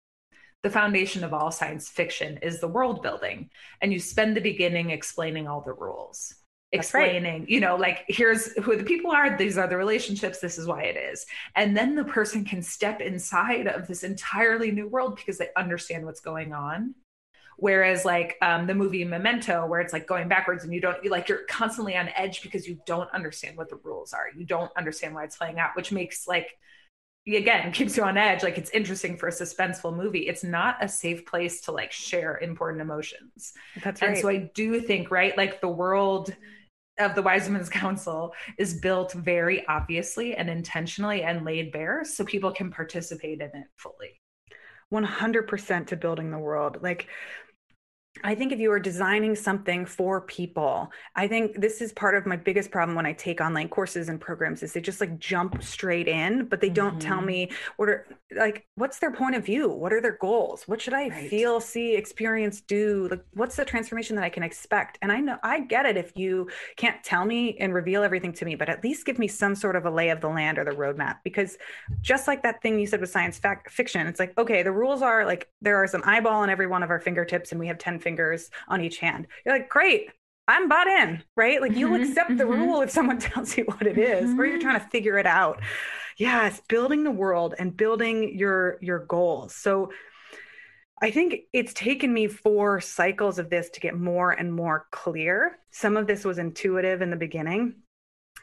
[0.65, 3.51] the foundation of all science fiction is the world building
[3.83, 6.35] and you spend the beginning explaining all the rules
[6.73, 7.49] explaining, right.
[7.49, 10.83] you know, like here's who the people are, these are the relationships, this is why
[10.83, 11.25] it is.
[11.55, 16.05] And then the person can step inside of this entirely new world because they understand
[16.05, 16.97] what's going on.
[17.59, 21.11] Whereas, like um, the movie Memento, where it's like going backwards and you don't, you
[21.11, 24.27] like, you're constantly on edge because you don't understand what the rules are.
[24.37, 26.59] You don't understand why it's playing out, which makes like,
[27.27, 28.43] again, keeps you on edge.
[28.43, 30.29] Like, it's interesting for a suspenseful movie.
[30.29, 33.53] It's not a safe place to like share important emotions.
[33.83, 34.11] That's right.
[34.11, 36.35] And so I do think, right, like the world
[36.99, 42.25] of the Wise Women's Council is built very obviously and intentionally and laid bare so
[42.25, 44.21] people can participate in it fully.
[44.93, 46.79] 100% to building the world.
[46.83, 47.09] Like
[48.23, 52.27] I think if you are designing something for people, I think this is part of
[52.27, 55.63] my biggest problem when I take online courses and programs is they just like jump
[55.63, 57.09] straight in, but they don't mm-hmm.
[57.09, 59.69] tell me what are like what's their point of view?
[59.69, 60.65] What are their goals?
[60.67, 61.31] What should I right.
[61.31, 63.09] feel, see, experience, do?
[63.11, 64.99] Like what's the transformation that I can expect?
[65.03, 68.45] And I know I get it if you can't tell me and reveal everything to
[68.45, 70.65] me, but at least give me some sort of a lay of the land or
[70.65, 71.17] the roadmap.
[71.25, 71.57] Because
[72.01, 75.03] just like that thing you said with science fact fiction, it's like, okay, the rules
[75.03, 77.79] are like there are some eyeball on every one of our fingertips and we have
[77.79, 79.27] 10 fingers on each hand.
[79.45, 80.11] You're like, great,
[80.47, 81.61] I'm bought in, right?
[81.61, 82.63] Like you'll mm-hmm, accept the mm-hmm.
[82.63, 84.41] rule if someone tells you what it is, mm-hmm.
[84.41, 85.61] or you're trying to figure it out.
[86.17, 89.55] Yes, building the world and building your your goals.
[89.55, 89.91] So
[91.03, 95.59] I think it's taken me four cycles of this to get more and more clear.
[95.71, 97.77] Some of this was intuitive in the beginning.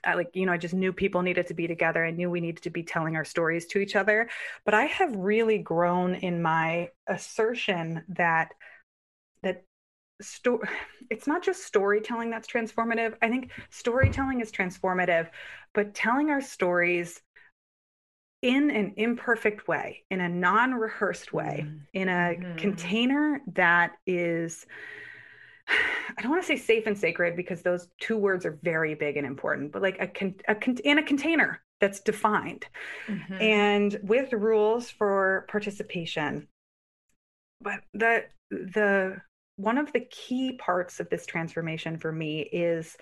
[0.04, 2.04] I like, you know, I just knew people needed to be together.
[2.06, 4.30] I knew we needed to be telling our stories to each other.
[4.66, 8.50] But I have really grown in my assertion that
[9.44, 9.64] that
[10.22, 10.62] sto-
[11.10, 13.16] it's not just storytelling that's transformative.
[13.22, 15.30] I think storytelling is transformative,
[15.74, 17.22] but telling our stories
[18.42, 21.78] in an imperfect way, in a non-rehearsed way, mm-hmm.
[21.94, 22.56] in a mm-hmm.
[22.58, 24.66] container that is
[26.18, 29.18] I don't want to say safe and sacred because those two words are very big
[29.18, 32.66] and important, but like a, con- a con- in a container that's defined
[33.08, 33.42] mm-hmm.
[33.42, 36.48] and with rules for participation.
[37.62, 39.22] But the the
[39.56, 42.98] one of the key parts of this transformation for me is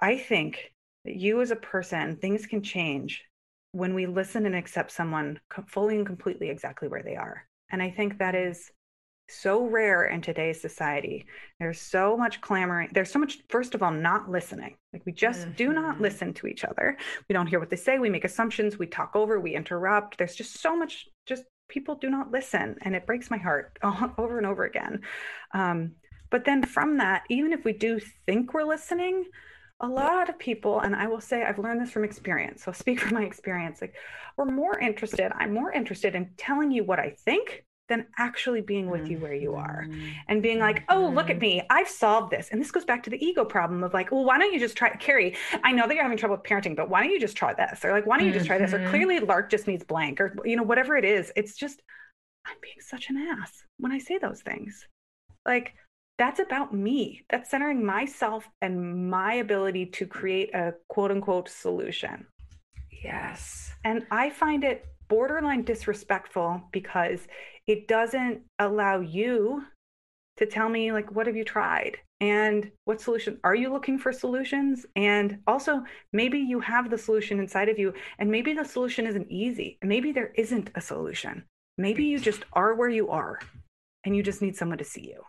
[0.00, 0.72] I think
[1.04, 3.24] that you as a person, things can change
[3.72, 7.46] when we listen and accept someone fully and completely exactly where they are.
[7.70, 8.70] And I think that is
[9.28, 11.26] so rare in today's society.
[11.58, 12.90] There's so much clamoring.
[12.92, 14.76] There's so much, first of all, not listening.
[14.92, 15.52] Like we just mm-hmm.
[15.52, 16.02] do not mm-hmm.
[16.02, 16.96] listen to each other.
[17.28, 17.98] We don't hear what they say.
[17.98, 18.78] We make assumptions.
[18.78, 19.40] We talk over.
[19.40, 20.18] We interrupt.
[20.18, 22.76] There's just so much, just people do not listen.
[22.82, 23.78] And it breaks my heart
[24.18, 25.00] over and over again.
[25.52, 25.92] Um,
[26.30, 29.24] but then from that, even if we do think we're listening,
[29.80, 32.64] a lot of people, and I will say I've learned this from experience.
[32.64, 33.80] So I'll speak from my experience.
[33.80, 33.94] Like
[34.36, 38.88] we're more interested, I'm more interested in telling you what I think than actually being
[38.88, 40.08] with you where you are mm-hmm.
[40.28, 41.58] and being like, oh, look at mm-hmm.
[41.58, 42.48] me, I've solved this.
[42.50, 44.76] And this goes back to the ego problem of like, well, why don't you just
[44.76, 45.36] try, Cary?
[45.62, 47.84] I know that you're having trouble with parenting, but why don't you just try this?
[47.84, 48.72] Or like, why don't you just try this?
[48.72, 48.90] Or mm-hmm.
[48.90, 51.32] clearly Lark just needs blank, or, you know, whatever it is.
[51.36, 51.82] It's just,
[52.46, 54.86] I'm being such an ass when I say those things.
[55.46, 55.74] Like,
[56.16, 57.24] that's about me.
[57.28, 62.26] That's centering myself and my ability to create a quote unquote solution.
[63.02, 63.72] Yes.
[63.84, 67.26] And I find it borderline disrespectful because
[67.66, 69.64] it doesn't allow you
[70.36, 71.98] to tell me like what have you tried?
[72.20, 74.86] And what solution are you looking for solutions?
[74.96, 79.30] And also maybe you have the solution inside of you and maybe the solution isn't
[79.30, 81.44] easy maybe there isn't a solution.
[81.76, 83.40] Maybe you just are where you are
[84.04, 85.22] and you just need someone to see you.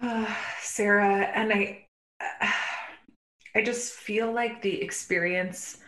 [0.00, 0.26] Uh,
[0.60, 1.86] sarah and i
[2.20, 2.46] uh,
[3.54, 5.78] i just feel like the experience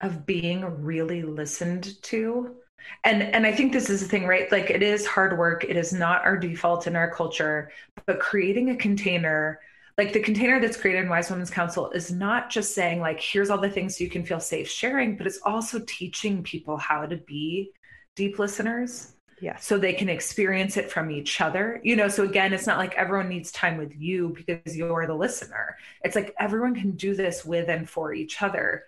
[0.00, 2.56] of being really listened to
[3.04, 4.50] and and i think this is the thing right?
[4.52, 5.64] Like it is hard work.
[5.64, 7.70] It is not our default in our culture.
[8.06, 9.60] But creating a container
[9.98, 13.50] like the container that's created in wise women's council is not just saying like here's
[13.50, 17.16] all the things you can feel safe sharing but it's also teaching people how to
[17.18, 17.70] be
[18.14, 19.12] deep listeners
[19.42, 21.80] yeah so they can experience it from each other.
[21.84, 25.14] You know so again it's not like everyone needs time with you because you're the
[25.14, 25.76] listener.
[26.02, 28.84] It's like everyone can do this with and for each other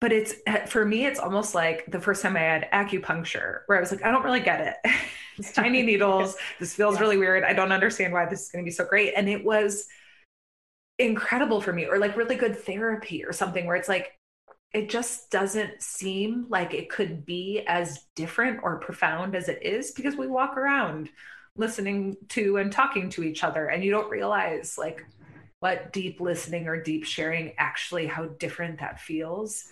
[0.00, 0.34] but it's
[0.66, 4.04] for me it's almost like the first time i had acupuncture where i was like
[4.04, 4.92] i don't really get it.
[5.38, 7.00] It's tiny needles this feels yeah.
[7.00, 7.44] really weird.
[7.44, 9.14] I don't understand why this is going to be so great.
[9.16, 9.86] And it was
[10.98, 14.18] incredible for me or like really good therapy or something where it's like
[14.74, 19.92] it just doesn't seem like it could be as different or profound as it is
[19.92, 21.08] because we walk around
[21.56, 25.06] listening to and talking to each other and you don't realize like
[25.60, 29.68] what deep listening or deep sharing actually how different that feels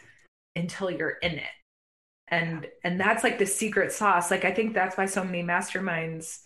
[0.56, 1.44] until you're in it.
[2.28, 2.68] And yeah.
[2.84, 4.30] and that's like the secret sauce.
[4.30, 6.40] Like i think that's why so many masterminds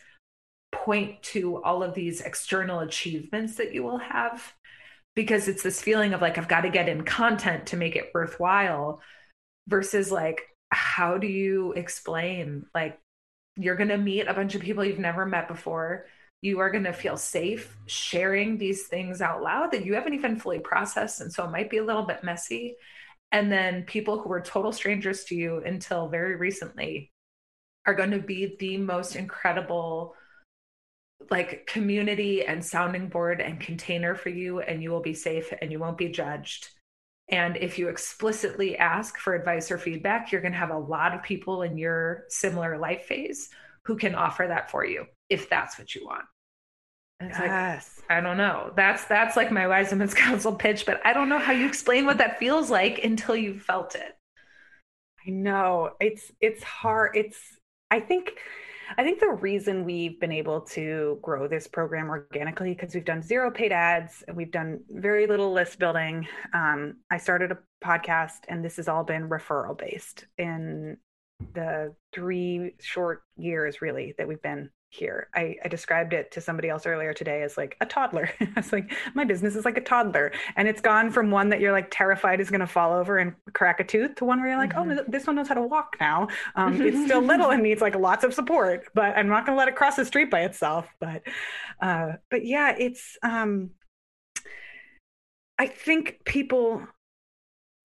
[0.73, 4.53] point to all of these external achievements that you will have
[5.17, 8.13] because it's this feeling of like i've got to get in content to make it
[8.15, 9.01] worthwhile
[9.67, 13.01] versus like how do you explain like
[13.57, 16.07] you're going to meet a bunch of people you've never met before.
[16.43, 20.39] You are going to feel safe sharing these things out loud that you haven't even
[20.39, 22.77] fully processed and so it might be a little bit messy
[23.33, 27.13] and then people who were total strangers to you until very recently
[27.87, 30.15] are going to be the most incredible
[31.31, 35.71] like community and sounding board and container for you and you will be safe and
[35.71, 36.71] you won't be judged.
[37.29, 41.15] And if you explicitly ask for advice or feedback you're going to have a lot
[41.15, 43.49] of people in your similar life phase
[43.85, 46.25] who can offer that for you if that's what you want
[47.21, 48.01] it's yes.
[48.09, 48.73] like I don't know.
[48.75, 52.07] That's that's like my wise women's council pitch, but I don't know how you explain
[52.07, 54.17] what that feels like until you've felt it.
[55.27, 55.91] I know.
[56.01, 57.17] It's it's hard.
[57.17, 57.39] It's
[57.91, 58.33] I think
[58.97, 63.23] I think the reason we've been able to grow this program organically because we've done
[63.23, 66.27] zero paid ads and we've done very little list building.
[66.53, 70.97] Um, I started a podcast and this has all been referral based in
[71.55, 75.29] the three short years really that we've been here.
[75.35, 78.29] I, I, described it to somebody else earlier today as like a toddler.
[78.41, 80.33] I was like, my business is like a toddler.
[80.57, 83.35] And it's gone from one that you're like terrified is going to fall over and
[83.53, 84.99] crack a tooth to one where you're like, oh, mm-hmm.
[84.99, 86.27] oh, this one knows how to walk now.
[86.57, 89.59] Um, it's still little and needs like lots of support, but I'm not going to
[89.59, 90.89] let it cross the street by itself.
[90.99, 91.23] But,
[91.81, 93.71] uh, but yeah, it's, um,
[95.57, 96.83] I think people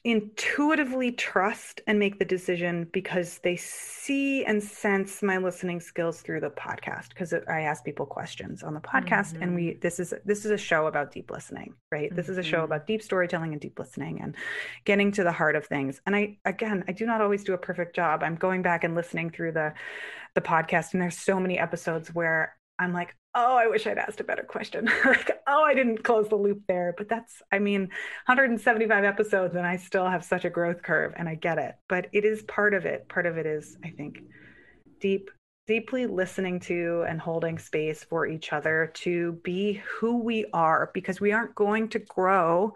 [0.05, 6.39] intuitively trust and make the decision because they see and sense my listening skills through
[6.39, 9.41] the podcast because I ask people questions on the podcast mm-hmm.
[9.41, 9.79] and we mm-hmm.
[9.79, 12.15] this is this is a show about deep listening right mm-hmm.
[12.15, 12.65] this is a show mm-hmm.
[12.65, 14.35] about deep storytelling and deep listening and
[14.85, 17.57] getting to the heart of things and I again I do not always do a
[17.57, 19.73] perfect job I'm going back and listening through the
[20.35, 24.21] the podcast and there's so many episodes where I'm like, oh, I wish I'd asked
[24.21, 24.89] a better question.
[25.05, 26.95] like, oh, I didn't close the loop there.
[26.97, 27.81] But that's, I mean,
[28.25, 31.75] 175 episodes and I still have such a growth curve and I get it.
[31.89, 33.07] But it is part of it.
[33.09, 34.19] Part of it is, I think,
[35.01, 35.29] deep,
[35.67, 41.19] deeply listening to and holding space for each other to be who we are because
[41.19, 42.73] we aren't going to grow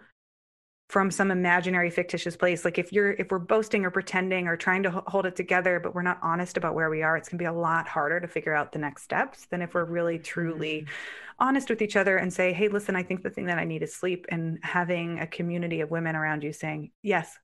[0.90, 4.84] from some imaginary fictitious place like if you're if we're boasting or pretending or trying
[4.84, 7.42] to hold it together but we're not honest about where we are it's going to
[7.42, 10.82] be a lot harder to figure out the next steps than if we're really truly
[10.82, 11.48] mm-hmm.
[11.48, 13.84] honest with each other and say hey listen i think the thing that i need
[13.84, 17.38] is sleep and having a community of women around you saying yes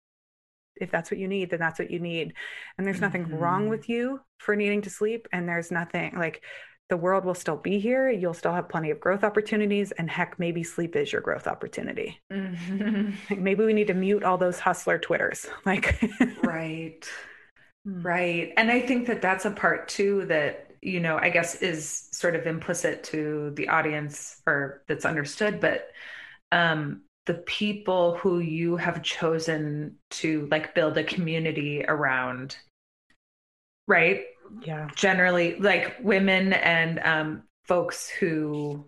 [0.76, 2.34] if that's what you need then that's what you need
[2.78, 3.38] and there's nothing mm-hmm.
[3.38, 6.44] wrong with you for needing to sleep and there's nothing like
[6.90, 8.10] the world will still be here.
[8.10, 9.92] You'll still have plenty of growth opportunities.
[9.92, 12.20] And heck, maybe sleep is your growth opportunity.
[12.32, 13.44] Mm-hmm.
[13.44, 15.48] Maybe we need to mute all those hustler Twitters.
[15.66, 16.00] Like,
[16.44, 17.04] right.
[17.86, 18.02] Hmm.
[18.02, 18.54] Right.
[18.56, 22.36] And I think that that's a part too that, you know, I guess is sort
[22.36, 25.60] of implicit to the audience or that's understood.
[25.60, 25.90] But
[26.52, 32.58] um, the people who you have chosen to like build a community around,
[33.88, 34.22] right?
[34.62, 34.88] Yeah.
[34.96, 38.86] generally like women and um, folks who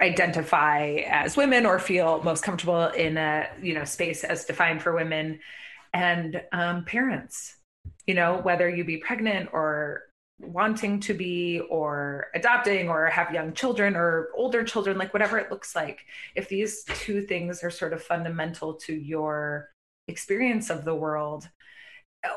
[0.00, 4.94] identify as women or feel most comfortable in a you know space as defined for
[4.94, 5.38] women
[5.94, 7.56] and um, parents
[8.06, 10.02] you know whether you be pregnant or
[10.38, 15.50] wanting to be or adopting or have young children or older children like whatever it
[15.50, 16.00] looks like
[16.34, 19.70] if these two things are sort of fundamental to your
[20.08, 21.48] experience of the world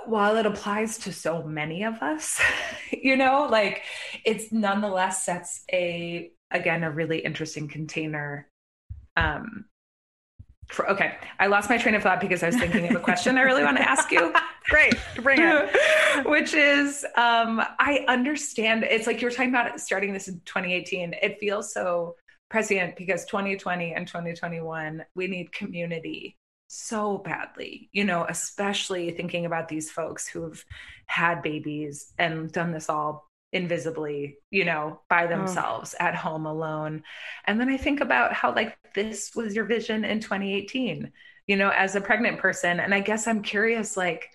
[0.05, 2.39] while it applies to so many of us,
[2.91, 3.83] you know, like
[4.25, 8.49] it's nonetheless sets a again a really interesting container
[9.15, 9.65] um
[10.69, 13.37] for, okay, I lost my train of thought because I was thinking of a question
[13.37, 14.33] I really want to ask you.
[14.65, 16.25] Great, bring it.
[16.27, 18.83] Which is, um, I understand.
[18.83, 21.15] It's like you're talking about starting this in 2018.
[21.23, 22.15] It feels so
[22.49, 26.37] prescient because 2020 and 2021, we need community
[26.69, 30.63] so badly, you know, especially thinking about these folks who have
[31.07, 35.27] had babies and done this all invisibly, you know, by oh.
[35.27, 36.05] themselves oh.
[36.05, 37.03] at home alone.
[37.45, 41.11] And then I think about how, like, this was your vision in 2018,
[41.47, 42.79] you know, as a pregnant person.
[42.79, 44.29] And I guess I'm curious, like,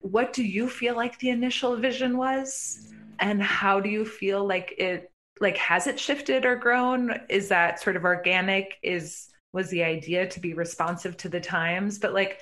[0.00, 2.90] what do you feel like the initial vision was?
[3.18, 7.20] And how do you feel like it, like, has it shifted or grown?
[7.28, 8.78] Is that sort of organic?
[8.82, 11.98] Is, was the idea to be responsive to the times.
[11.98, 12.40] But like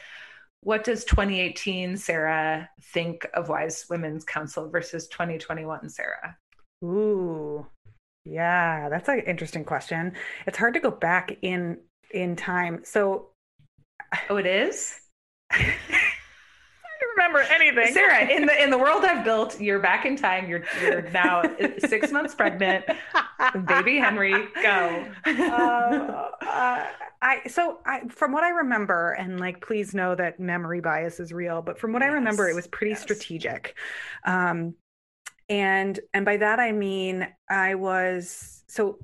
[0.62, 6.36] what does 2018 sarah think of wise women's council versus 2021 sarah?
[6.84, 7.66] Ooh.
[8.24, 10.14] Yeah that's an interesting question.
[10.46, 11.78] It's hard to go back in
[12.12, 12.80] in time.
[12.84, 13.30] So
[14.30, 14.98] oh it is
[17.16, 17.92] remember anything.
[17.92, 20.48] Sarah, in the in the world I've built, you're back in time.
[20.48, 21.42] You're you're now
[21.78, 22.84] six months pregnant.
[23.66, 25.06] Baby Henry, go.
[25.26, 26.86] Uh, uh,
[27.22, 31.32] I so I from what I remember, and like please know that memory bias is
[31.32, 32.10] real, but from what yes.
[32.10, 33.02] I remember, it was pretty yes.
[33.02, 33.76] strategic.
[34.24, 34.74] Um,
[35.48, 38.98] and and by that I mean I was so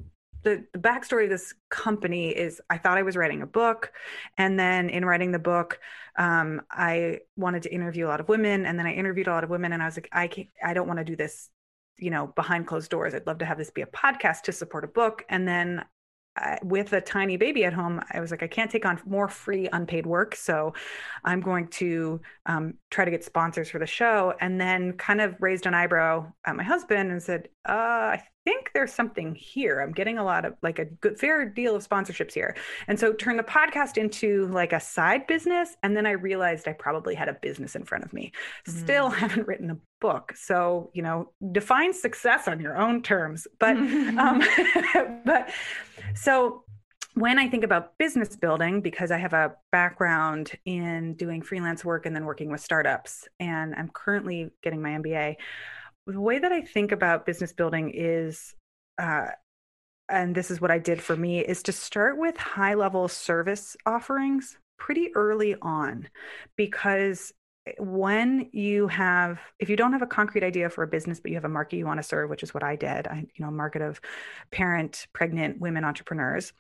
[0.49, 3.93] the, the backstory of this company is I thought I was writing a book.
[4.39, 5.79] And then in writing the book,
[6.17, 8.65] um, I wanted to interview a lot of women.
[8.65, 9.73] And then I interviewed a lot of women.
[9.73, 11.51] And I was like, I, can't, I don't want to do this,
[11.99, 13.15] you know, behind closed doors.
[13.15, 15.25] I'd love to have this be a podcast to support a book.
[15.29, 15.85] And then
[16.63, 19.69] with a tiny baby at home, I was like, I can't take on more free
[19.73, 20.35] unpaid work.
[20.35, 20.73] So
[21.25, 24.35] I'm going to um, try to get sponsors for the show.
[24.41, 28.71] And then kind of raised an eyebrow at my husband and said, uh, I think
[28.73, 29.81] there's something here.
[29.81, 32.57] I'm getting a lot of like a good, fair deal of sponsorships here.
[32.87, 35.77] And so turn the podcast into like a side business.
[35.83, 38.33] And then I realized I probably had a business in front of me.
[38.67, 38.73] Mm.
[38.73, 40.33] Still haven't written a book.
[40.35, 43.47] So, you know, define success on your own terms.
[43.59, 44.43] But, um,
[45.27, 45.51] but
[46.15, 46.65] so
[47.15, 52.07] when I think about business building, because I have a background in doing freelance work
[52.07, 55.37] and then working with startups, and I'm currently getting my MBA,
[56.09, 58.55] the way that I think about business building is,
[58.99, 59.29] uh,
[60.09, 63.77] and this is what I did for me, is to start with high level service
[63.85, 66.09] offerings pretty early on
[66.57, 67.33] because
[67.79, 71.37] when you have if you don't have a concrete idea for a business but you
[71.37, 73.51] have a market you want to serve which is what i did i you know
[73.51, 74.01] market of
[74.51, 76.55] parent pregnant women entrepreneurs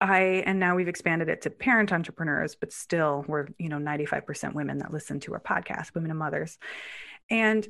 [0.00, 4.54] I and now we've expanded it to parent entrepreneurs, but still we're you know 95%
[4.54, 6.58] women that listen to our podcast, women and mothers,
[7.30, 7.66] and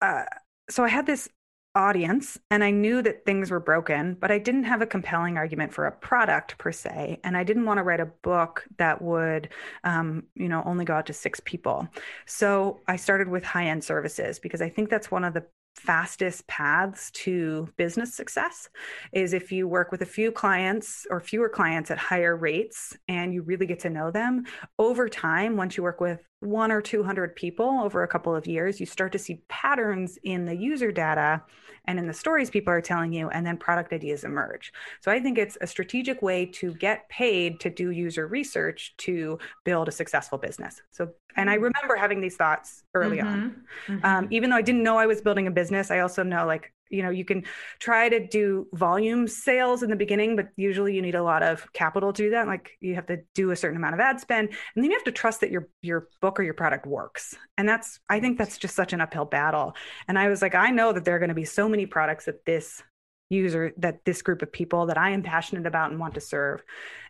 [0.00, 0.24] uh,
[0.68, 1.28] so I had this
[1.74, 5.72] audience and I knew that things were broken, but I didn't have a compelling argument
[5.72, 7.20] for a product per se.
[7.22, 9.50] And I didn't want to write a book that would,
[9.84, 11.88] um, you know, only go out to six people.
[12.26, 15.44] So I started with high end services because I think that's one of the
[15.76, 18.68] fastest paths to business success
[19.12, 23.32] is if you work with a few clients or fewer clients at higher rates and
[23.32, 24.44] you really get to know them
[24.78, 28.80] over time once you work with one or 200 people over a couple of years
[28.80, 31.42] you start to see patterns in the user data
[31.84, 35.20] and in the stories people are telling you and then product ideas emerge so i
[35.20, 39.92] think it's a strategic way to get paid to do user research to build a
[39.92, 41.62] successful business so and i mm.
[41.62, 43.28] remember having these thoughts early mm-hmm.
[43.28, 44.06] on mm-hmm.
[44.06, 46.72] Um, even though i didn't know i was building a business i also know like
[46.90, 47.44] you know you can
[47.78, 51.72] try to do volume sales in the beginning but usually you need a lot of
[51.72, 52.46] capital to do that.
[52.46, 55.04] Like you have to do a certain amount of ad spend and then you have
[55.04, 57.36] to trust that your your book or your product works.
[57.56, 59.74] And that's i think that's just such an uphill battle.
[60.08, 62.26] And i was like i know that there are going to be so many products
[62.26, 62.82] that this
[63.30, 66.62] user that this group of people that I am passionate about and want to serve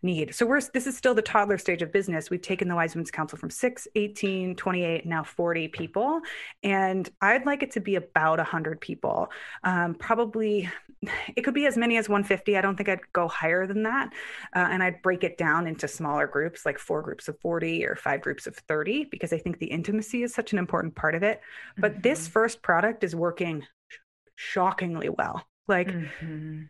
[0.02, 0.34] need.
[0.34, 2.30] So we're this is still the toddler stage of business.
[2.30, 6.20] We've taken the Wise Women's Council from 6, 18, 28, now 40 people.
[6.62, 9.30] And I'd like it to be about 100 people.
[9.64, 10.68] Um, probably
[11.34, 12.56] it could be as many as 150.
[12.56, 14.12] I don't think I'd go higher than that.
[14.54, 17.96] Uh, and I'd break it down into smaller groups, like four groups of 40 or
[17.96, 21.22] five groups of 30, because I think the intimacy is such an important part of
[21.22, 21.40] it.
[21.78, 22.00] But mm-hmm.
[22.02, 23.66] this first product is working
[24.36, 25.46] shockingly well.
[25.70, 26.64] Like, mm-hmm.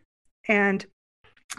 [0.47, 0.85] and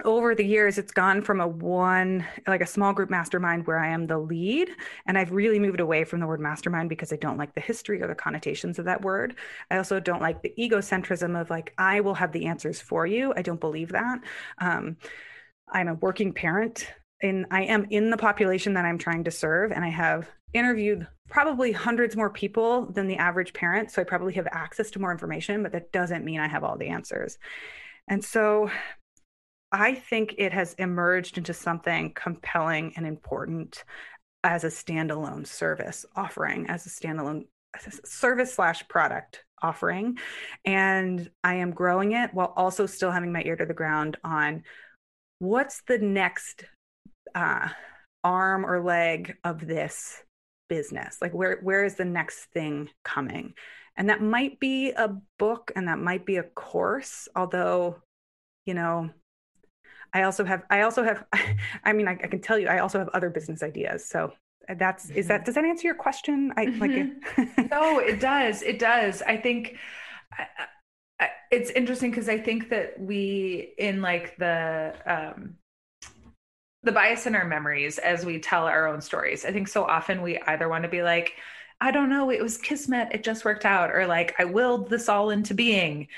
[0.04, 3.88] over the years it's gone from a one like a small group mastermind where i
[3.88, 4.70] am the lead
[5.06, 8.00] and i've really moved away from the word mastermind because i don't like the history
[8.00, 9.36] or the connotations of that word.
[9.70, 13.34] I also don't like the egocentrism of like i will have the answers for you.
[13.36, 14.20] I don't believe that.
[14.58, 14.96] Um,
[15.70, 16.86] i'm a working parent
[17.22, 21.06] and i am in the population that i'm trying to serve and i have interviewed
[21.32, 23.90] probably hundreds more people than the average parent.
[23.90, 26.76] So I probably have access to more information, but that doesn't mean I have all
[26.76, 27.38] the answers.
[28.06, 28.70] And so
[29.72, 33.82] I think it has emerged into something compelling and important
[34.44, 37.46] as a standalone service offering, as a standalone
[38.04, 40.18] service slash product offering.
[40.66, 44.64] And I am growing it while also still having my ear to the ground on
[45.38, 46.66] what's the next
[47.34, 47.70] uh,
[48.22, 50.22] arm or leg of this
[50.72, 53.52] business like where where is the next thing coming
[53.98, 57.96] and that might be a book and that might be a course although
[58.64, 59.10] you know
[60.14, 61.26] i also have i also have
[61.84, 64.32] i mean I, I, can tell you i also have other business ideas so
[64.78, 65.44] that's is that mm-hmm.
[65.44, 67.66] does that answer your question i like mm-hmm.
[67.70, 69.76] no it does it does i think
[70.32, 70.46] I,
[71.20, 75.56] I, it's interesting because i think that we in like the um
[76.82, 79.44] the bias in our memories as we tell our own stories.
[79.44, 81.34] I think so often we either want to be like,
[81.80, 85.08] I don't know, it was kismet, it just worked out, or like, I willed this
[85.08, 86.08] all into being.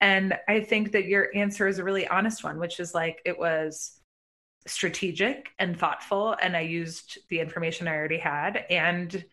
[0.00, 3.38] And I think that your answer is a really honest one, which is like, it
[3.38, 4.00] was
[4.66, 6.36] strategic and thoughtful.
[6.40, 8.64] And I used the information I already had.
[8.70, 9.24] And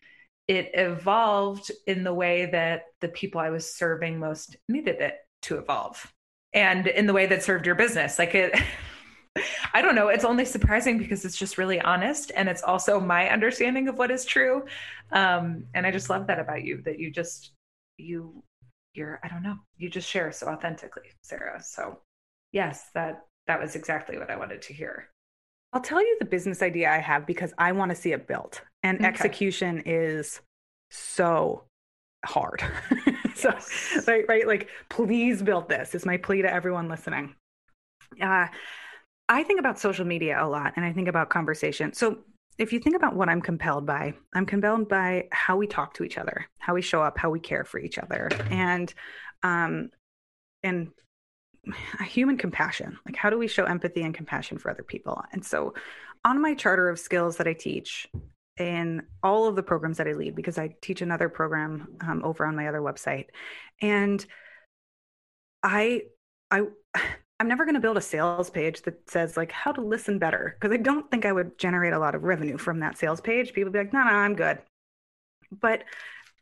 [0.46, 5.58] it evolved in the way that the people I was serving most needed it to
[5.58, 6.12] evolve
[6.52, 8.18] and in the way that served your business.
[8.18, 8.58] Like it,
[9.72, 10.08] I don't know.
[10.08, 14.10] It's only surprising because it's just really honest and it's also my understanding of what
[14.10, 14.64] is true.
[15.12, 17.52] Um, and I just love that about you that you just,
[17.96, 18.42] you,
[18.94, 21.62] you're, I don't know, you just share so authentically, Sarah.
[21.62, 22.00] So,
[22.52, 25.08] yes, that, that was exactly what I wanted to hear.
[25.72, 28.62] I'll tell you the business idea I have because I want to see it built
[28.82, 29.06] and okay.
[29.06, 30.40] execution is
[30.90, 31.64] so
[32.24, 32.62] hard.
[33.34, 34.04] so, yes.
[34.06, 34.46] right, right.
[34.46, 37.34] Like, please build this is my plea to everyone listening.
[38.20, 38.46] Uh,
[39.28, 41.92] I think about social media a lot and I think about conversation.
[41.92, 42.18] So
[42.58, 46.04] if you think about what I'm compelled by, I'm compelled by how we talk to
[46.04, 48.92] each other, how we show up, how we care for each other, and
[49.42, 49.90] um,
[50.64, 50.88] and
[52.04, 52.98] human compassion.
[53.06, 55.22] Like how do we show empathy and compassion for other people?
[55.32, 55.74] And so,
[56.24, 58.08] on my charter of skills that I teach
[58.58, 62.44] in all of the programs that I lead, because I teach another program um, over
[62.44, 63.26] on my other website,
[63.80, 64.24] and
[65.62, 66.02] I
[66.50, 66.62] I
[67.40, 70.56] I'm never going to build a sales page that says like how to listen better
[70.58, 73.52] because I don't think I would generate a lot of revenue from that sales page.
[73.52, 74.58] People be like, no, no, I'm good.
[75.52, 75.84] But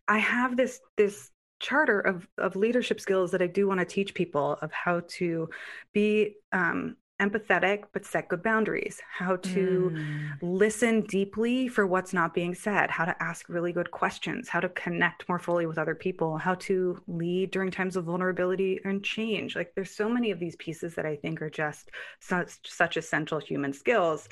[0.08, 1.30] I have this this
[1.60, 5.50] charter of of leadership skills that I do want to teach people of how to
[5.92, 10.30] be um, empathetic but set good boundaries, how to mm.
[10.42, 14.68] listen deeply for what's not being said, how to ask really good questions, how to
[14.70, 19.56] connect more fully with other people, how to lead during times of vulnerability and change.
[19.56, 21.90] Like there's so many of these pieces that I think are just
[22.20, 24.28] such, such essential human skills.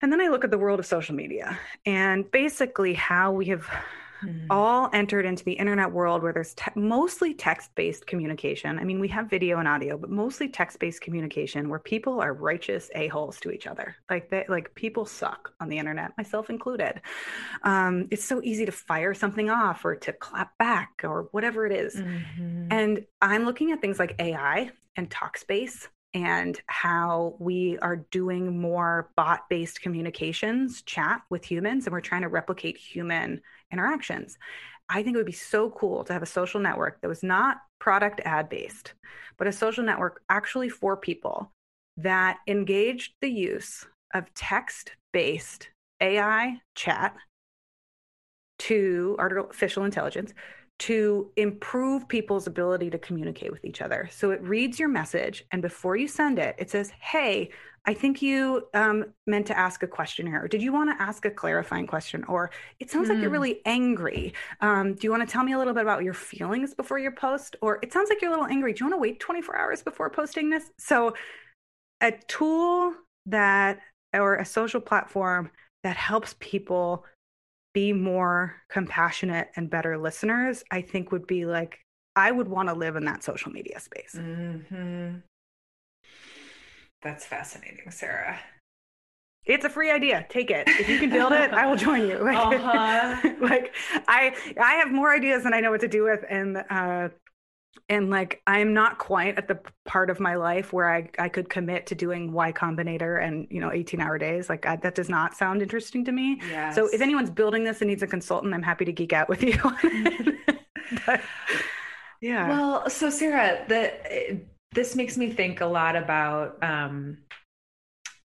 [0.00, 3.68] And then I look at the world of social media and basically how we have
[4.22, 4.46] mm.
[4.50, 8.78] all entered into the internet world where there's te- mostly text based communication.
[8.78, 12.32] I mean, we have video and audio, but mostly text based communication where people are
[12.32, 13.96] righteous a-holes to each other.
[14.10, 17.00] Like they, like people suck on the internet, myself included.
[17.62, 21.72] Um, it's so easy to fire something off or to clap back or whatever it
[21.72, 21.96] is.
[21.96, 22.68] Mm-hmm.
[22.70, 29.10] And I'm looking at things like AI and Talkspace and how we are doing more
[29.16, 33.40] bot based communications, chat with humans, and we're trying to replicate human
[33.72, 34.38] interactions.
[34.88, 37.58] I think it would be so cool to have a social network that was not
[37.78, 38.94] product ad based,
[39.36, 41.52] but a social network actually for people
[41.98, 43.84] that engaged the use
[44.14, 45.68] of text based
[46.00, 47.16] AI chat
[48.60, 50.32] to artificial intelligence
[50.78, 54.08] to improve people's ability to communicate with each other.
[54.12, 57.50] So it reads your message, and before you send it, it says, Hey,
[57.88, 60.44] I think you um, meant to ask a question here.
[60.44, 62.22] Or did you want to ask a clarifying question?
[62.24, 62.50] Or
[62.80, 63.12] it sounds mm.
[63.12, 63.32] like you're hmm.
[63.32, 64.34] really angry.
[64.60, 67.12] Um, do you want to tell me a little bit about your feelings before your
[67.12, 67.56] post?
[67.62, 68.74] Or it sounds like you're a little angry.
[68.74, 70.70] Do you want to wait 24 hours before posting this?
[70.78, 71.14] So,
[72.02, 72.92] a tool
[73.26, 73.80] that,
[74.12, 75.50] or a social platform
[75.82, 77.06] that helps people
[77.78, 81.78] be more compassionate and better listeners, I think would be like,
[82.16, 84.16] I would want to live in that social media space.
[84.16, 85.18] Mm-hmm.
[87.02, 88.40] That's fascinating, Sarah.
[89.46, 90.26] It's a free idea.
[90.28, 90.66] Take it.
[90.66, 92.18] If you can build it, I will join you.
[92.18, 93.34] Like, uh-huh.
[93.40, 93.72] like
[94.08, 97.10] I, I have more ideas than I know what to do with, and uh,
[97.88, 101.48] and like I'm not quite at the part of my life where I I could
[101.48, 104.48] commit to doing Y Combinator and you know 18 hour days.
[104.48, 106.40] Like I, that does not sound interesting to me.
[106.50, 106.74] Yes.
[106.74, 109.42] So if anyone's building this and needs a consultant, I'm happy to geek out with
[109.42, 109.58] you.
[111.06, 111.22] but,
[112.20, 112.48] yeah.
[112.48, 114.40] Well, so Sarah, the
[114.72, 117.18] this makes me think a lot about um,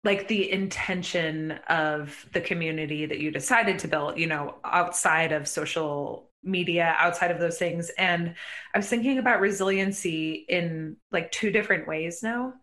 [0.05, 5.49] like the intention of the community that you decided to build, you know, outside of
[5.49, 7.91] social media, outside of those things.
[7.99, 8.35] And
[8.75, 12.55] I was thinking about resiliency in like two different ways now.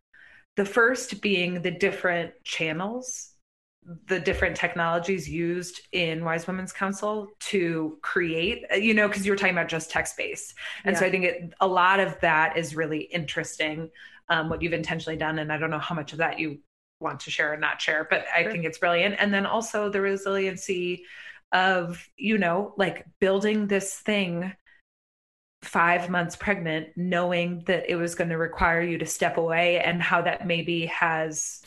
[0.56, 3.34] The first being the different channels
[4.06, 9.36] the different technologies used in Wise Women's Council to create, you know, because you were
[9.36, 10.54] talking about just text based.
[10.86, 11.00] And yeah.
[11.00, 13.90] so I think it, a lot of that is really interesting,
[14.30, 15.40] um, what you've intentionally done.
[15.40, 16.60] And I don't know how much of that you
[17.00, 19.16] want to share or not share, but I think it's brilliant.
[19.20, 21.04] And then also the resiliency
[21.54, 24.54] of, you know, like building this thing
[25.62, 30.02] five months pregnant, knowing that it was going to require you to step away and
[30.02, 31.62] how that maybe has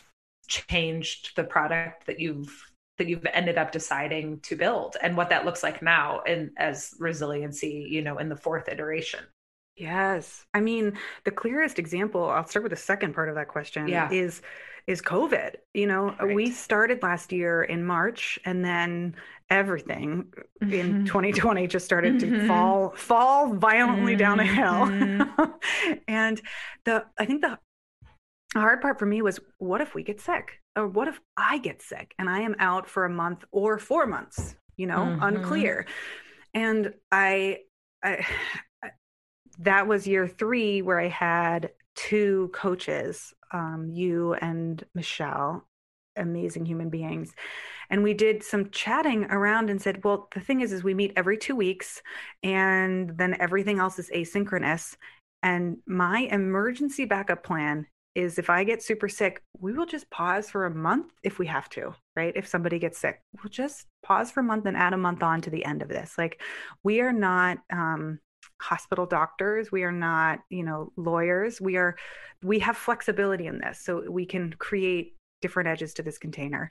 [0.48, 2.52] changed the product that you've
[2.98, 6.94] that you've ended up deciding to build and what that looks like now and as
[6.98, 9.20] resiliency you know in the fourth iteration
[9.76, 13.88] yes i mean the clearest example i'll start with the second part of that question
[13.88, 14.08] yeah.
[14.10, 14.40] is
[14.86, 16.34] is covid you know right.
[16.34, 19.14] we started last year in march and then
[19.50, 20.32] everything
[20.62, 20.72] mm-hmm.
[20.72, 22.48] in 2020 just started to mm-hmm.
[22.48, 24.18] fall fall violently mm-hmm.
[24.18, 25.92] down a hill mm-hmm.
[26.08, 26.40] and
[26.84, 27.58] the i think the
[28.54, 31.82] hard part for me was what if we get sick or what if i get
[31.82, 35.22] sick and i am out for a month or four months you know mm-hmm.
[35.22, 35.86] unclear
[36.54, 37.58] and I,
[38.02, 38.26] I
[39.60, 45.66] that was year three where i had two coaches um, you and michelle
[46.16, 47.32] amazing human beings
[47.90, 51.12] and we did some chatting around and said well the thing is is we meet
[51.14, 52.00] every two weeks
[52.42, 54.96] and then everything else is asynchronous
[55.42, 57.86] and my emergency backup plan
[58.16, 61.46] is if I get super sick, we will just pause for a month if we
[61.46, 62.32] have to, right?
[62.34, 65.42] If somebody gets sick, we'll just pause for a month and add a month on
[65.42, 66.16] to the end of this.
[66.16, 66.40] Like
[66.82, 68.18] we are not um,
[68.60, 71.60] hospital doctors, we are not, you know, lawyers.
[71.60, 71.96] We are,
[72.42, 76.70] we have flexibility in this, so we can create different edges to this container.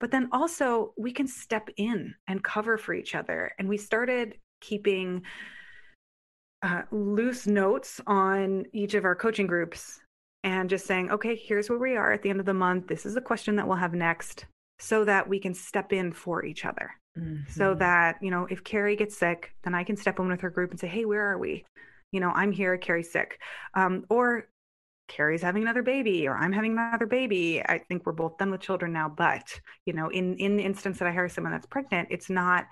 [0.00, 3.52] But then also we can step in and cover for each other.
[3.58, 5.22] And we started keeping
[6.62, 10.00] uh, loose notes on each of our coaching groups
[10.44, 12.88] and just saying, okay, here's where we are at the end of the month.
[12.88, 14.46] This is the question that we'll have next
[14.78, 16.90] so that we can step in for each other.
[17.18, 17.50] Mm-hmm.
[17.50, 20.50] So that, you know, if Cary gets sick, then I can step in with her
[20.50, 21.64] group and say, hey, where are we?
[22.10, 23.38] You know, I'm here, Cary's sick.
[23.74, 24.48] Um, or
[25.08, 27.62] Cary's having another baby or I'm having another baby.
[27.62, 30.98] I think we're both done with children now, but you know, in in the instance
[30.98, 32.66] that I hire someone that's pregnant, it's not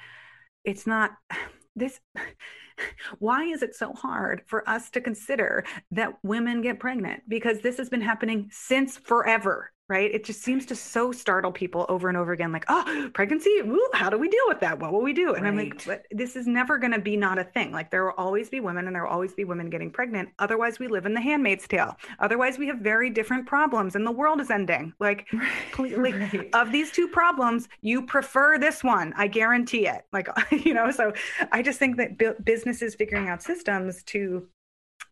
[0.64, 1.12] it's not
[1.76, 2.00] this
[3.18, 7.76] why is it so hard for us to consider that women get pregnant because this
[7.76, 10.14] has been happening since forever right?
[10.14, 13.88] It just seems to so startle people over and over again, like, oh, pregnancy, Ooh,
[13.92, 14.78] how do we deal with that?
[14.78, 15.34] What will we do?
[15.34, 15.48] And right.
[15.48, 17.72] I'm like, this is never going to be not a thing.
[17.72, 20.28] Like, there will always be women and there will always be women getting pregnant.
[20.38, 21.96] Otherwise, we live in the handmaid's tale.
[22.20, 24.92] Otherwise, we have very different problems and the world is ending.
[25.00, 25.26] Like,
[25.78, 25.98] right.
[25.98, 29.12] like of these two problems, you prefer this one.
[29.16, 30.06] I guarantee it.
[30.12, 31.12] Like, you know, so
[31.50, 34.46] I just think that businesses figuring out systems to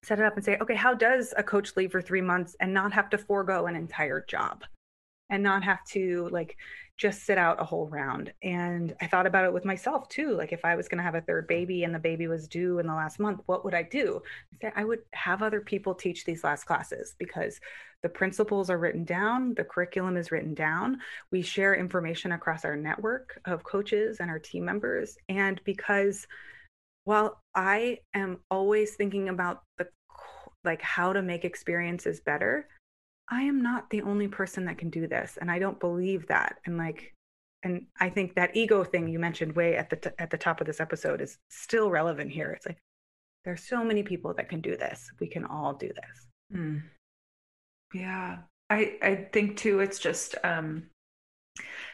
[0.02, 2.72] set it up and say, okay, how does a coach leave for three months and
[2.72, 4.64] not have to forego an entire job
[5.30, 6.56] and not have to like
[6.96, 8.32] just sit out a whole round?
[8.42, 10.36] And I thought about it with myself too.
[10.36, 12.78] Like if I was going to have a third baby and the baby was due
[12.78, 14.22] in the last month, what would I do?
[14.74, 17.60] I would have other people teach these last classes because
[18.02, 20.98] the principles are written down, the curriculum is written down.
[21.32, 25.18] We share information across our network of coaches and our team members.
[25.28, 26.26] And because
[27.08, 29.88] while I am always thinking about the
[30.62, 32.68] like how to make experiences better,
[33.30, 36.56] I am not the only person that can do this and I don't believe that.
[36.66, 37.14] And like
[37.62, 40.60] and I think that ego thing you mentioned way at the t- at the top
[40.60, 42.50] of this episode is still relevant here.
[42.50, 42.78] It's like
[43.46, 45.10] there's so many people that can do this.
[45.18, 46.58] We can all do this.
[46.58, 46.82] Mm.
[47.94, 48.36] Yeah.
[48.68, 50.90] I I think too it's just um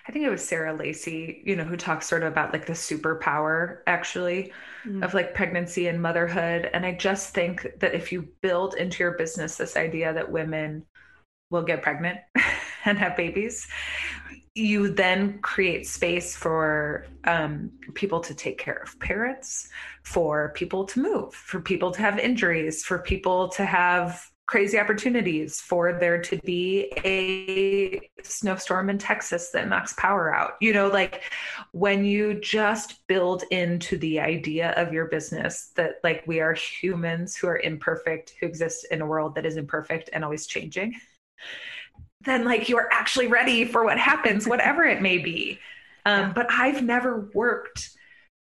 [0.07, 2.73] I think it was Sarah Lacy, you know, who talks sort of about like the
[2.75, 4.53] superpower actually
[4.85, 5.03] mm.
[5.03, 6.69] of like pregnancy and motherhood.
[6.73, 10.85] And I just think that if you build into your business this idea that women
[11.51, 12.19] will get pregnant
[12.85, 13.67] and have babies,
[14.55, 19.69] you then create space for um, people to take care of parents,
[20.05, 25.61] for people to move, for people to have injuries, for people to have crazy opportunities
[25.61, 30.53] for there to be a snowstorm in Texas that knocks power out.
[30.61, 31.23] You know, like
[31.73, 37.37] when you just build into the idea of your business that like we are humans
[37.37, 40.95] who are imperfect, who exist in a world that is imperfect and always changing,
[42.25, 45.59] then like you're actually ready for what happens, whatever it may be.
[46.07, 47.91] Um, but I've never worked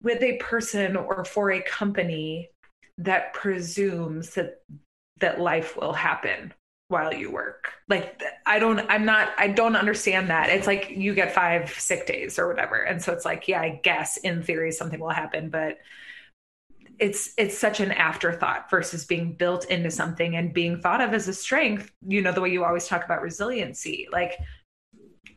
[0.01, 2.49] with a person or for a company
[2.97, 4.61] that presumes that
[5.21, 6.53] that life will happen
[6.91, 7.71] while you work.
[7.87, 10.49] Like I don't I'm not I don't understand that.
[10.49, 12.83] It's like you get 5 sick days or whatever.
[12.83, 15.77] And so it's like yeah, I guess in theory something will happen, but
[16.99, 21.27] it's it's such an afterthought versus being built into something and being thought of as
[21.27, 24.07] a strength, you know, the way you always talk about resiliency.
[24.11, 24.37] Like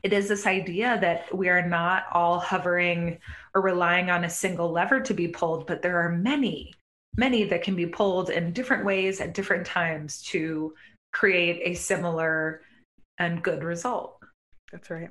[0.03, 3.19] it is this idea that we are not all hovering
[3.55, 6.75] or relying on a single lever to be pulled, but there are many
[7.17, 10.75] many that can be pulled in different ways at different times to
[11.13, 12.63] create a similar
[13.19, 14.19] and good result.
[14.73, 15.11] That's right.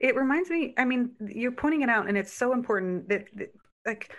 [0.00, 3.54] It reminds me, I mean, you're pointing it out, and it's so important that, that
[3.86, 4.12] like,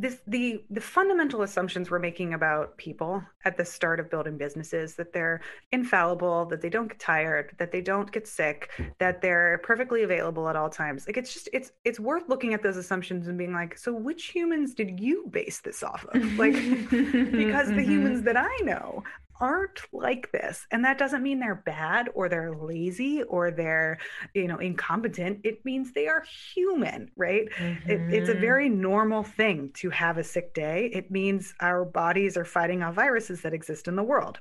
[0.00, 4.94] this the the fundamental assumptions we're making about people at the start of building businesses
[4.94, 5.40] that they're
[5.72, 10.48] infallible that they don't get tired that they don't get sick that they're perfectly available
[10.50, 11.06] at all times.
[11.06, 14.26] Like it's just it's it's worth looking at those assumptions and being like so which
[14.26, 16.22] humans did you base this off of?
[16.38, 16.52] Like
[16.90, 16.96] because the
[17.32, 17.90] mm-hmm.
[17.90, 19.02] humans that i know
[19.40, 23.98] aren't like this and that doesn't mean they're bad or they're lazy or they're
[24.34, 25.40] you know incompetent.
[25.44, 26.24] It means they are
[26.54, 27.48] human right?
[27.58, 27.90] Mm-hmm.
[27.90, 28.40] it, it's a mm-hmm.
[28.40, 30.90] very normal thing to have a sick day.
[30.92, 34.38] It means our bodies are fighting off viruses that exist in the world.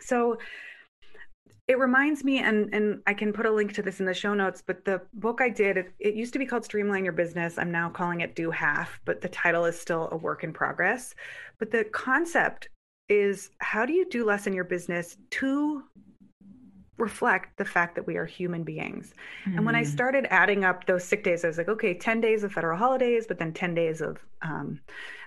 [0.00, 0.38] So
[1.68, 4.32] it reminds me and and i can put a link to this in the show
[4.32, 7.58] notes but the book i did it, it, used to be called streamline your business.
[7.58, 11.14] I'm now calling it do half but the title is still a work in progress.
[11.58, 12.68] But the concept
[13.08, 15.82] is how do you do less in your business to
[16.98, 19.14] reflect the fact that we are human beings.
[19.46, 19.58] Mm.
[19.58, 19.90] And when I hmm.
[19.90, 23.24] started adding up those sick days, I was like, okay, 10 days of federal holidays,
[23.26, 24.80] but then 10 days of um,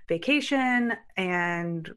[0.07, 0.93] vacation.
[1.15, 1.89] And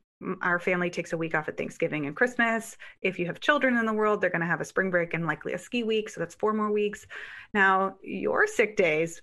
[0.43, 2.77] our family takes a week off at Thanksgiving and Christmas.
[3.03, 5.27] If you have children in the world, they're going to have a spring break and
[5.27, 6.09] likely a ski week.
[6.09, 7.07] So that's four more weeks.
[7.53, 9.21] Now, your sick days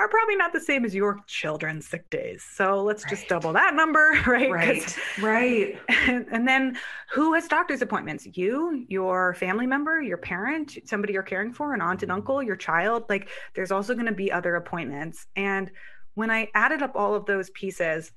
[0.00, 2.42] are probably not the same as your children's sick days.
[2.54, 3.10] So let's right.
[3.10, 4.50] just double that number, right?
[4.50, 4.98] Right.
[5.20, 5.78] Right.
[6.08, 6.78] And, and, then
[7.12, 8.26] who has doctor's appointments?
[8.32, 12.16] You, your family member, your parent, somebody you're caring for, an aunt and mm-hmm.
[12.16, 13.04] uncle, your child.
[13.10, 15.26] Like there's also going to be other appointments.
[15.36, 15.70] And
[16.14, 18.12] when I added up all of those pieces,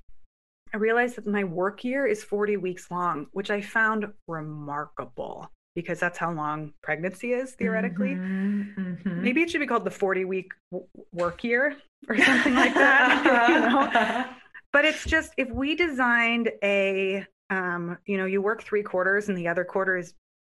[0.74, 6.00] I realized that my work year is 40 weeks long, which I found remarkable because
[6.00, 8.16] that's how long pregnancy is theoretically.
[8.16, 9.22] Mm-hmm, mm-hmm.
[9.24, 13.50] Maybe it should be called the 40 week w- work year or something like that.
[13.50, 14.36] you know?
[14.72, 19.38] But it's just if we designed a, um, you know, you work three quarters and
[19.38, 20.14] the other quarter is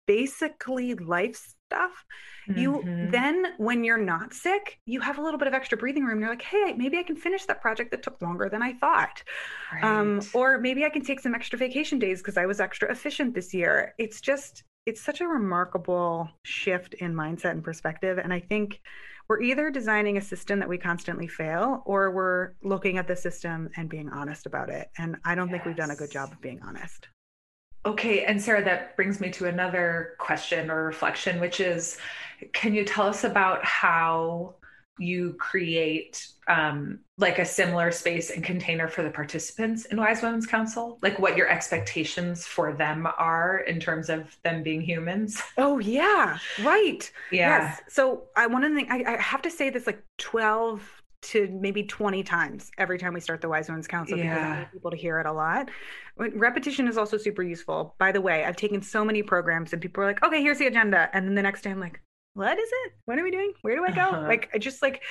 [0.06, 2.04] basically life stuff
[2.46, 3.10] you Mhm.
[3.10, 6.28] then when you're not sick you have a little bit of extra breathing room you're
[6.28, 9.22] like hey maybe i can finish that project that took longer than i thought
[9.82, 13.34] um, or maybe i can take some extra vacation days because i was extra efficient
[13.34, 18.40] this year it's just it's such a remarkable shift in mindset and perspective and i
[18.40, 18.80] think
[19.28, 23.70] we're either designing a system that we constantly fail or we're looking at the system
[23.76, 26.40] and being honest about it and i don't think we've done a good job of
[26.40, 27.08] being honest.
[27.86, 31.98] Okay, and Sarah, that brings me to another question or reflection, which is
[32.54, 34.54] can you tell us about how
[34.98, 40.46] you create um, like a similar space and container for the participants in Wise Women's
[40.46, 40.98] Council?
[41.02, 45.42] Like what your expectations for them are in terms of them being humans?
[45.56, 47.76] oh yeah right Yeah.
[47.78, 47.80] Yes.
[47.88, 51.84] So I of the things I, I have to say this like 12 to maybe
[51.84, 54.52] 20 times every time we start the Wise Women's Council because I Yeah.
[54.52, 55.70] need people to hear it a lot.
[56.16, 57.94] Repetition is also super useful.
[57.98, 60.66] By the way, I've taken so many programs and people are like, okay, here's the
[60.66, 61.08] agenda.
[61.14, 62.00] And then the next day I'm like,
[62.34, 62.92] what is it?
[63.04, 63.52] What are we doing?
[63.62, 64.02] Where do I go?
[64.02, 64.28] Uh-huh.
[64.28, 65.02] Like I just like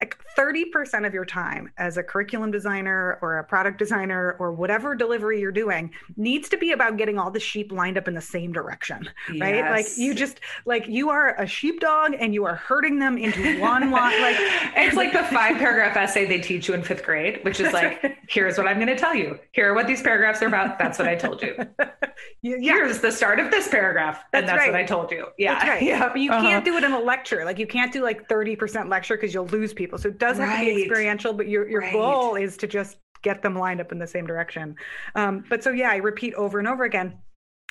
[0.00, 4.94] like 30% of your time as a curriculum designer or a product designer or whatever
[4.94, 8.20] delivery you're doing needs to be about getting all the sheep lined up in the
[8.20, 9.08] same direction
[9.40, 9.68] right?
[9.70, 13.90] Like you just like you are a sheepdog and you are herding them into one
[13.90, 14.08] line.
[14.28, 14.36] Like
[14.76, 18.18] it's like the five paragraph essay they teach you in fifth grade, which is like,
[18.28, 19.38] here's what I'm going to tell you.
[19.52, 20.78] Here are what these paragraphs are about.
[20.78, 21.54] That's what I told you.
[22.42, 24.24] yeah, Here's the start of this paragraph.
[24.32, 24.72] That's and that's right.
[24.72, 25.26] what I told you.
[25.38, 25.66] Yeah.
[25.68, 25.82] right.
[25.82, 26.08] Yeah.
[26.08, 26.42] But you Uh-huh.
[26.42, 27.44] can't do it in a lecture.
[27.44, 29.87] Like you can't do like thirty percent lecture because you'll lose people.
[29.96, 31.32] So it does have to be experiential.
[31.32, 31.92] But your your Right.
[31.92, 34.76] goal is to just get them lined up in the same direction.
[35.14, 37.18] Um, but so yeah, I repeat over and over again.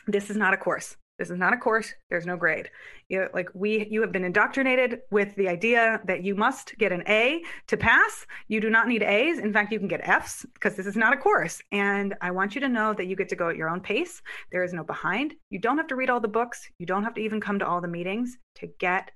[0.07, 0.95] This is not a course.
[1.19, 1.93] This is not a course.
[2.11, 2.69] There's no grade.
[3.09, 7.03] You like we you have been indoctrinated with the idea that you must get an
[7.07, 8.27] A to pass.
[8.47, 9.39] You do not need A's.
[9.39, 11.59] In fact, you can get F's because this is not a course.
[11.71, 14.21] And I want you to know that you get to go at your own pace.
[14.51, 15.33] There is no behind.
[15.49, 16.69] You don't have to read all the books.
[16.77, 19.09] You don't have to even come to all the meetings to get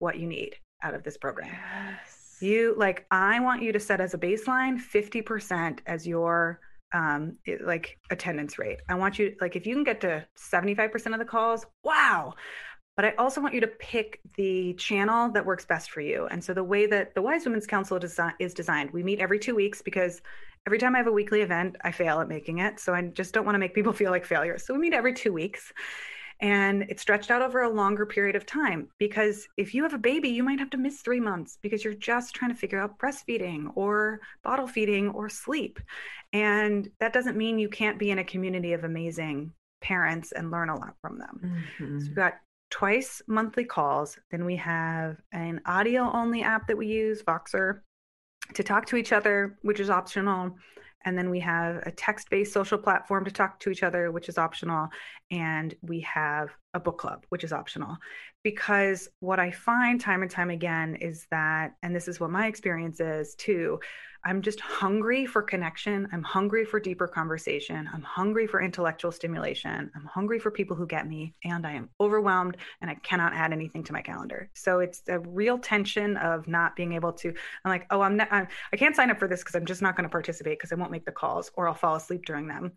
[0.00, 1.50] what you need out of this program.
[1.52, 2.23] Yes.
[2.40, 6.60] You like I want you to set as a baseline 50% as your
[6.92, 8.78] um it- like attendance rate.
[8.88, 12.34] I want you like if you can get to 75% of the calls, wow.
[12.96, 16.26] But I also want you to pick the channel that works best for you.
[16.30, 19.38] And so the way that the Wise Women's Council desi- is designed, we meet every
[19.40, 20.22] 2 weeks because
[20.66, 22.78] every time I have a weekly event, I fail at making it.
[22.78, 24.64] So I just don't want to make people feel like failures.
[24.64, 25.72] So we meet every 2 weeks
[26.40, 29.98] and it's stretched out over a longer period of time because if you have a
[29.98, 32.98] baby you might have to miss three months because you're just trying to figure out
[32.98, 35.80] breastfeeding or bottle feeding or sleep.
[36.32, 40.68] And that doesn't mean you can't be in a community of amazing parents and learn
[40.68, 41.40] a lot from them.
[41.78, 42.00] Mhm.
[42.00, 42.34] so we've got
[42.70, 44.18] twice monthly calls.
[44.30, 47.80] Then we have an audio only app that we use voxer
[48.54, 50.56] to talk to each other which is optional
[51.04, 54.28] and then we have a text based social platform to talk to each other, which
[54.28, 54.88] is optional.
[55.30, 57.96] And we have a book club, which is optional.
[58.42, 62.46] Because what I find time and time again is that, and this is what my
[62.46, 63.80] experience is too,
[64.26, 66.08] I'm just hungry for connection.
[66.10, 67.88] I'm hungry for deeper conversation.
[67.92, 69.90] I'm hungry for intellectual stimulation.
[69.94, 71.34] I'm hungry for people who get me.
[71.44, 74.48] And I am overwhelmed and I cannot add anything to my calendar.
[74.54, 78.28] So it's a real tension of not being able to, I'm like, oh, I'm not,
[78.30, 80.72] I'm, I can't sign up for this because I'm just not going to participate because
[80.72, 82.72] I won't make the calls or I'll fall asleep during them.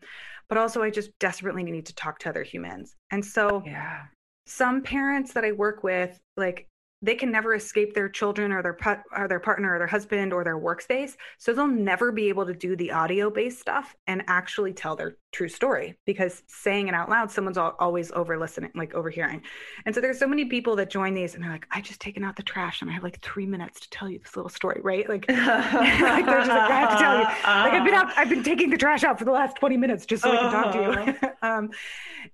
[0.49, 2.95] But also, I just desperately need to talk to other humans.
[3.11, 4.05] And so, Yeah.
[4.45, 6.67] some parents that I work with, like,
[7.01, 10.33] they can never escape their children or their pet or their partner or their husband
[10.33, 11.15] or their workspace.
[11.37, 15.17] So they'll never be able to do the audio based stuff and actually tell their
[15.31, 19.43] true story because saying it out loud, someone's al- always over listening, like overhearing.
[19.85, 22.23] And so there's so many people that join these and they're like, I just taken
[22.23, 24.81] out the trash and I have like three minutes to tell you this little story,
[24.83, 25.07] right?
[25.07, 28.29] Like, like they're just like, I have to tell you, like I've been out, I've
[28.29, 30.73] been taking the trash out for the last 20 minutes just so I can talk
[30.73, 31.29] to you.
[31.47, 31.69] um,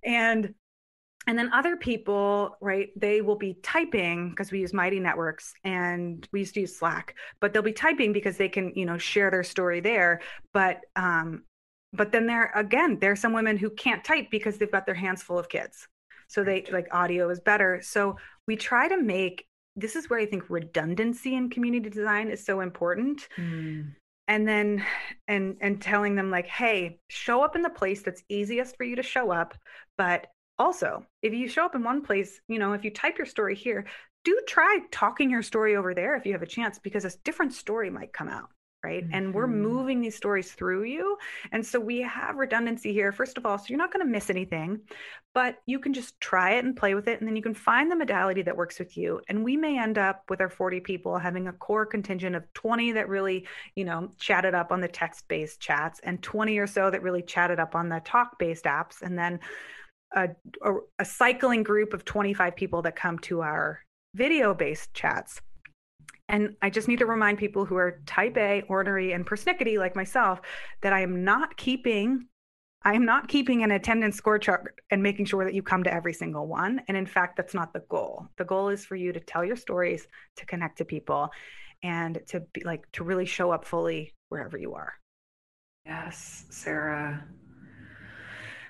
[0.05, 0.53] and
[1.27, 6.27] and then other people, right, they will be typing because we use Mighty Networks and
[6.31, 9.31] we used to use Slack, but they'll be typing because they can, you know, share
[9.31, 10.21] their story there.
[10.53, 11.43] But um,
[11.93, 14.95] but then there again, there are some women who can't type because they've got their
[14.95, 15.87] hands full of kids.
[16.27, 17.81] So they like audio is better.
[17.83, 18.17] So
[18.47, 19.45] we try to make
[19.75, 23.95] this is where I think redundancy in community design is so important Mm.
[24.27, 24.85] and then
[25.27, 28.95] and and telling them like hey show up in the place that's easiest for you
[28.95, 29.55] to show up
[29.97, 30.27] but
[30.59, 33.55] also if you show up in one place you know if you type your story
[33.55, 33.85] here
[34.23, 37.53] do try talking your story over there if you have a chance because a different
[37.53, 38.49] story might come out
[38.83, 39.05] right?
[39.13, 39.61] And we're Mhm.
[39.61, 41.17] moving these stories through you.
[41.53, 44.29] And so we have redundancy here first of all so you're not going to miss
[44.29, 44.81] anything
[45.33, 47.89] but you can just try it and play with it and then you can find
[47.89, 49.21] the modality that works with you.
[49.29, 52.91] And we may end up with our 40 people having a core contingent of 20
[52.91, 56.91] that really you know chatted up on the text based chats and 20 or so
[56.91, 59.01] that really chatted up on the talk based apps.
[59.01, 59.39] And then
[60.13, 60.29] a,
[60.61, 63.81] a, a cycling group of 25 people that come to our
[64.15, 65.41] video based chats.
[66.29, 69.95] And I just need to remind people who are type A, ornery, and persnickety like
[69.95, 70.41] myself
[70.81, 72.27] that I am not keeping
[72.85, 75.93] I am not keeping an attendance score chart and making sure that you come to
[75.93, 76.81] every single one.
[76.89, 78.27] And in fact, that's not the goal.
[78.37, 80.05] The goal is for you to tell your stories,
[80.35, 81.29] to connect to people,
[81.81, 84.93] and to be like to really show up fully wherever you are.
[85.85, 87.23] Yes, Sarah.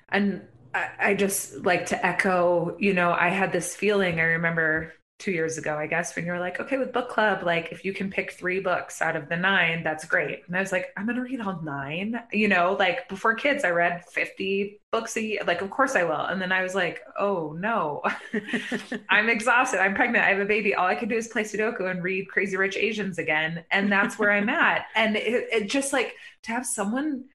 [0.09, 4.19] And I, I just like to echo, you know, I had this feeling.
[4.19, 7.43] I remember two years ago, I guess, when you were like, okay, with book club,
[7.43, 10.41] like if you can pick three books out of the nine, that's great.
[10.47, 12.19] And I was like, I'm going to read all nine.
[12.31, 15.41] You know, like before kids, I read 50 books a year.
[15.47, 16.25] Like, of course I will.
[16.25, 18.01] And then I was like, oh no,
[19.09, 19.79] I'm exhausted.
[19.79, 20.25] I'm pregnant.
[20.25, 20.75] I have a baby.
[20.75, 23.63] All I can do is play Sudoku and read Crazy Rich Asians again.
[23.71, 24.87] And that's where I'm at.
[24.93, 27.25] And it, it just like to have someone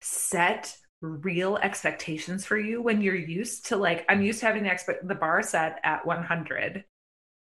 [0.00, 4.72] set real expectations for you when you're used to like I'm used to having the
[4.72, 6.84] expect the bar set at 100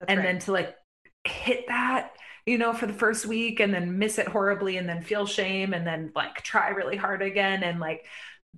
[0.01, 0.24] That's and right.
[0.24, 0.76] then to like
[1.24, 2.12] hit that
[2.46, 5.74] you know for the first week and then miss it horribly and then feel shame
[5.74, 8.07] and then like try really hard again and like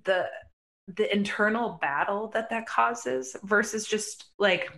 [0.05, 0.27] the
[0.87, 4.69] the internal battle that that causes versus just like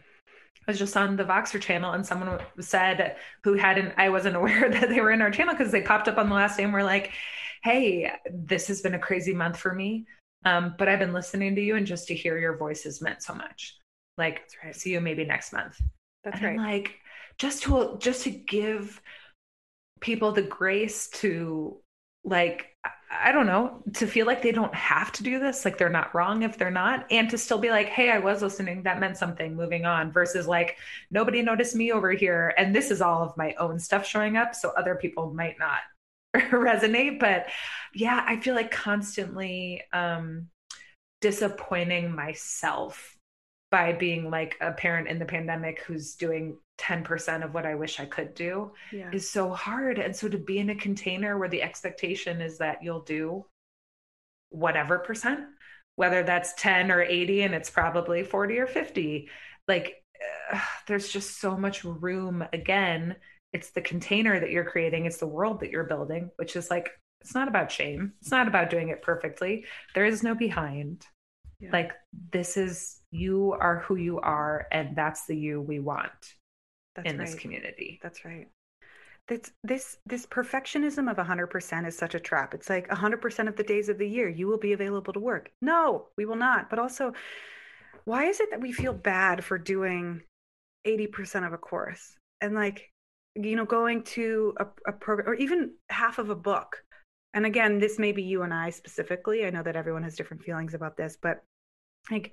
[0.68, 4.70] I was just on the Voxer channel and someone said who hadn't I wasn't aware
[4.70, 6.74] that they were in our channel because they popped up on the last day and
[6.74, 7.12] were like
[7.66, 10.06] hey, this has been a crazy month for me.
[10.46, 13.24] Um, but I've been listening to you and just to hear your voice has meant
[13.24, 13.80] so much.
[14.20, 14.76] Like, right.
[14.76, 15.82] see you maybe next month.
[16.24, 16.74] That's and right.
[16.74, 17.00] like,
[17.40, 19.02] just to just to give
[20.00, 21.78] people the grace to
[22.24, 22.72] like
[23.12, 26.14] I don't know, to feel like they don't have to do this, like they're not
[26.14, 29.18] wrong if they're not, and to still be like, hey, I was listening, that meant
[29.18, 30.78] something, moving on, versus like,
[31.12, 32.54] nobody noticed me over here.
[32.58, 34.54] And this is all of my own stuff showing up.
[34.54, 35.80] So other people might not
[36.52, 37.48] resonate but
[37.94, 40.48] yeah i feel like constantly um
[41.22, 43.16] disappointing myself
[43.72, 48.00] by being like a parent in the pandemic who's doing 10% of what i wish
[48.00, 49.10] i could do yeah.
[49.12, 52.84] is so hard and so to be in a container where the expectation is that
[52.84, 53.46] you'll do
[54.50, 55.40] whatever percent
[55.96, 59.30] whether that's 10 or 80 and it's probably 40 or 50
[59.68, 60.04] like
[60.54, 63.16] uh, there's just so much room again
[63.56, 66.90] it's the container that you're creating it's the world that you're building which is like
[67.26, 68.14] it's not about shame.
[68.22, 69.66] It's not about doing it perfectly.
[69.96, 71.06] There is no behind.
[71.58, 71.70] Yeah.
[71.72, 71.94] like
[72.34, 76.12] this is you are who you are and that's the you we want
[76.94, 77.26] that's in right.
[77.26, 77.98] this community.
[78.04, 78.50] That's right.
[79.30, 82.54] That's this this perfectionism of 100% is such a trap.
[82.54, 85.50] It's like 100% of the days of the year you will be available to work.
[85.62, 86.70] No we will not.
[86.70, 87.14] But also
[88.04, 90.22] why is it that we feel bad for doing
[90.86, 92.18] 80% of a course?
[92.42, 92.92] And like
[93.36, 96.84] you know going to a, a program or even half of a book.
[97.34, 99.46] And again this may be you and i specifically.
[99.46, 101.44] I know that everyone has different feelings about this but
[102.12, 102.32] like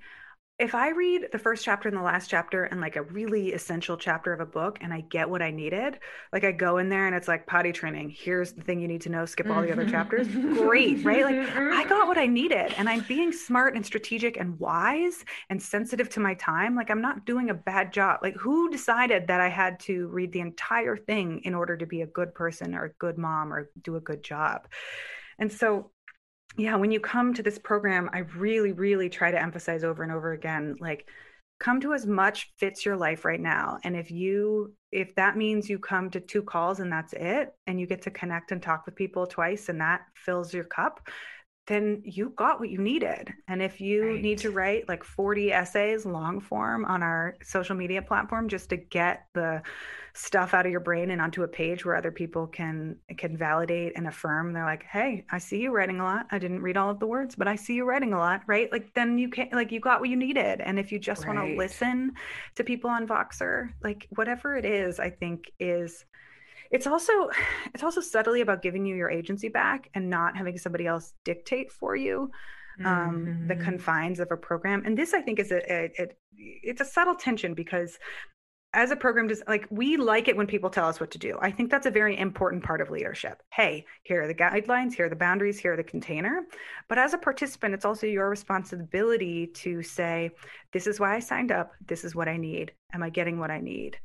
[0.59, 3.97] if I read the first chapter and the last chapter and like a really essential
[3.97, 5.97] chapter of a book and I get what I needed,
[6.31, 8.15] like I go in there and it's like potty training.
[8.15, 10.27] Here's the thing you need to know, skip all the other chapters.
[10.27, 11.23] Great, right?
[11.23, 11.89] Like I mm-hmm.
[11.89, 16.19] got what I needed and I'm being smart and strategic and wise and sensitive to
[16.19, 16.75] my time.
[16.75, 18.19] Like I'm not doing a bad job.
[18.21, 22.01] Like who decided that I had to read the entire thing in order to be
[22.01, 24.67] a good person or a good mom or do a good job?
[25.39, 25.89] And so
[26.57, 30.11] yeah, when you come to this program, I really, really try to emphasize over and
[30.11, 31.07] over again like,
[31.59, 33.79] come to as much fits your life right now.
[33.83, 37.79] And if you, if that means you come to two calls and that's it, and
[37.79, 41.07] you get to connect and talk with people twice and that fills your cup,
[41.67, 43.33] then you got what you needed.
[43.47, 44.21] And if you right.
[44.21, 48.77] need to write like 40 essays long form on our social media platform just to
[48.77, 49.61] get the
[50.13, 53.93] stuff out of your brain and onto a page where other people can can validate
[53.95, 56.91] and affirm they're like hey i see you writing a lot i didn't read all
[56.91, 59.49] of the words but i see you writing a lot right like then you can
[59.53, 61.35] like you got what you needed and if you just right.
[61.35, 62.11] want to listen
[62.53, 66.05] to people on voxer like whatever it is i think is
[66.73, 67.29] it's also
[67.73, 71.71] it's also subtly about giving you your agency back and not having somebody else dictate
[71.71, 72.29] for you
[72.83, 73.47] um, mm-hmm.
[73.47, 74.83] the confines of a program.
[74.85, 76.07] And this i think is a, a, a,
[76.37, 77.97] it's a subtle tension because
[78.75, 81.37] as a program just like we like it when people tell us what to do.
[81.39, 83.43] I think that's a very important part of leadership.
[83.51, 86.41] Hey here are the guidelines here are the boundaries here are the container.
[86.89, 90.31] But as a participant it's also your responsibility to say
[90.71, 91.71] this is why i signed up.
[91.85, 92.71] This is what i need.
[92.93, 93.99] Am i getting what i need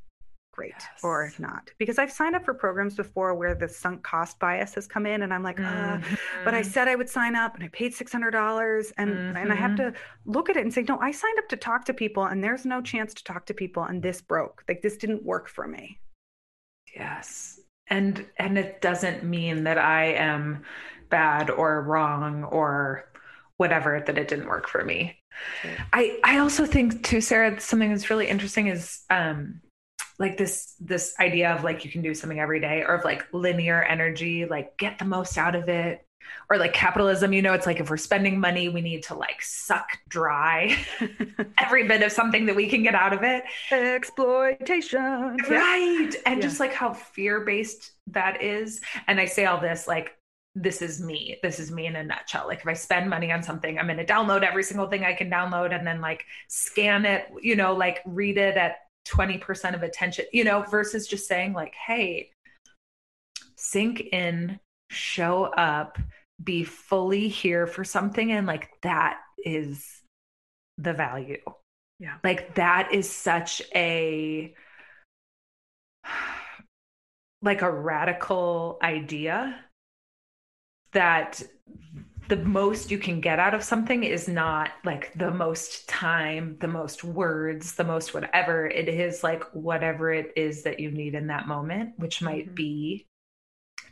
[0.58, 1.04] great yes.
[1.04, 4.88] or not because i've signed up for programs before where the sunk cost bias has
[4.88, 6.14] come in and i'm like mm-hmm.
[6.44, 6.68] but i mm-hmm.
[6.68, 9.36] said i would sign up and i paid $600 and mm-hmm.
[9.36, 9.92] and i have mm-hmm.
[9.92, 12.42] to look at it and say no i signed up to talk to people and
[12.42, 15.68] there's no chance to talk to people and this broke like this didn't work for
[15.68, 16.00] me
[16.96, 20.64] yes and and it doesn't mean that i am
[21.08, 23.08] bad or wrong or
[23.58, 25.16] whatever that it didn't work for me.
[25.92, 29.60] I I also think too, Sarah, something that's really interesting is um
[30.18, 33.26] like this this idea of like you can do something every day or of like
[33.32, 36.04] linear energy, like get the most out of it.
[36.50, 39.40] Or like capitalism, you know, it's like if we're spending money, we need to like
[39.40, 40.76] suck dry
[41.58, 43.44] every bit of something that we can get out of it.
[43.70, 45.38] Exploitation.
[45.48, 46.10] Right.
[46.26, 46.40] And yeah.
[46.40, 48.80] just like how fear based that is.
[49.06, 50.18] And I say all this like
[50.54, 51.38] this is me.
[51.42, 52.46] This is me in a nutshell.
[52.46, 55.14] Like if I spend money on something, I'm going to download every single thing I
[55.14, 58.76] can download and then like scan it, you know, like read it at
[59.08, 62.30] 20% of attention, you know, versus just saying like, hey,
[63.56, 64.58] sink in,
[64.90, 65.98] show up,
[66.42, 68.32] be fully here for something.
[68.32, 70.02] And like that is
[70.76, 71.40] the value.
[71.98, 72.14] Yeah.
[72.22, 74.54] Like that is such a,
[77.42, 79.58] like a radical idea
[80.92, 81.42] that
[82.28, 86.68] the most you can get out of something is not like the most time, the
[86.68, 88.66] most words, the most whatever.
[88.66, 92.54] It is like whatever it is that you need in that moment, which might mm-hmm.
[92.54, 93.06] be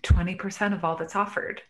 [0.03, 1.63] 20% of all that's offered.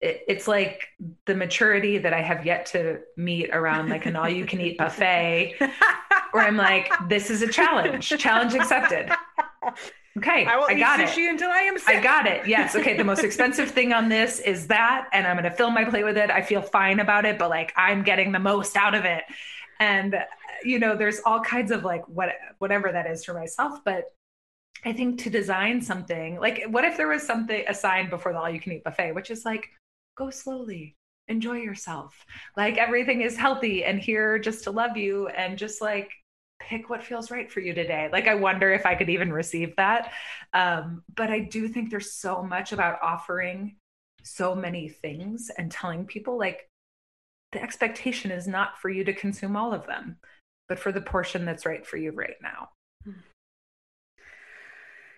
[0.00, 0.88] It, it's like
[1.26, 4.78] the maturity that I have yet to meet around like an all you can eat
[4.78, 5.56] buffet,
[6.32, 9.10] where I'm like, this is a challenge, challenge accepted.
[10.16, 11.30] Okay, I will I got sushi it.
[11.30, 11.96] until I am sick.
[11.96, 12.46] I got it.
[12.46, 12.76] Yes.
[12.76, 12.96] Okay.
[12.96, 16.04] The most expensive thing on this is that, and I'm going to fill my plate
[16.04, 16.30] with it.
[16.30, 19.24] I feel fine about it, but like I'm getting the most out of it.
[19.80, 20.16] And
[20.62, 24.04] you know, there's all kinds of like what whatever that is for myself, but
[24.84, 28.38] I think to design something like what if there was something a sign before the
[28.38, 29.68] all you can eat buffet, which is like
[30.16, 30.96] go slowly,
[31.26, 32.14] enjoy yourself,
[32.56, 36.10] like everything is healthy and here just to love you, and just like
[36.68, 38.08] pick what feels right for you today.
[38.10, 40.12] Like, I wonder if I could even receive that.
[40.52, 43.76] Um, but I do think there's so much about offering
[44.22, 46.68] so many things and telling people, like,
[47.52, 50.16] the expectation is not for you to consume all of them,
[50.68, 52.70] but for the portion that's right for you right now.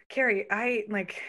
[0.08, 1.22] Cary, I like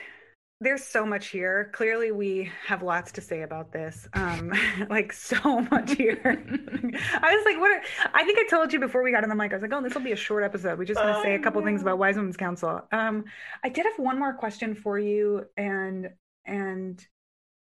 [0.60, 1.70] there's so much here.
[1.74, 4.08] Clearly, we have lots to say about this.
[4.14, 4.51] Um,
[4.89, 6.20] like so much here.
[6.24, 7.72] I was like, what?
[7.72, 7.82] Are,
[8.14, 9.51] I think I told you before we got on the mic.
[9.51, 10.80] I was like, oh, this will be a short episode.
[10.80, 12.82] We're just going to oh, say a couple things about Wise Women's Council.
[12.91, 13.26] Um,
[13.64, 16.10] I did have one more question for you, and
[16.45, 17.05] and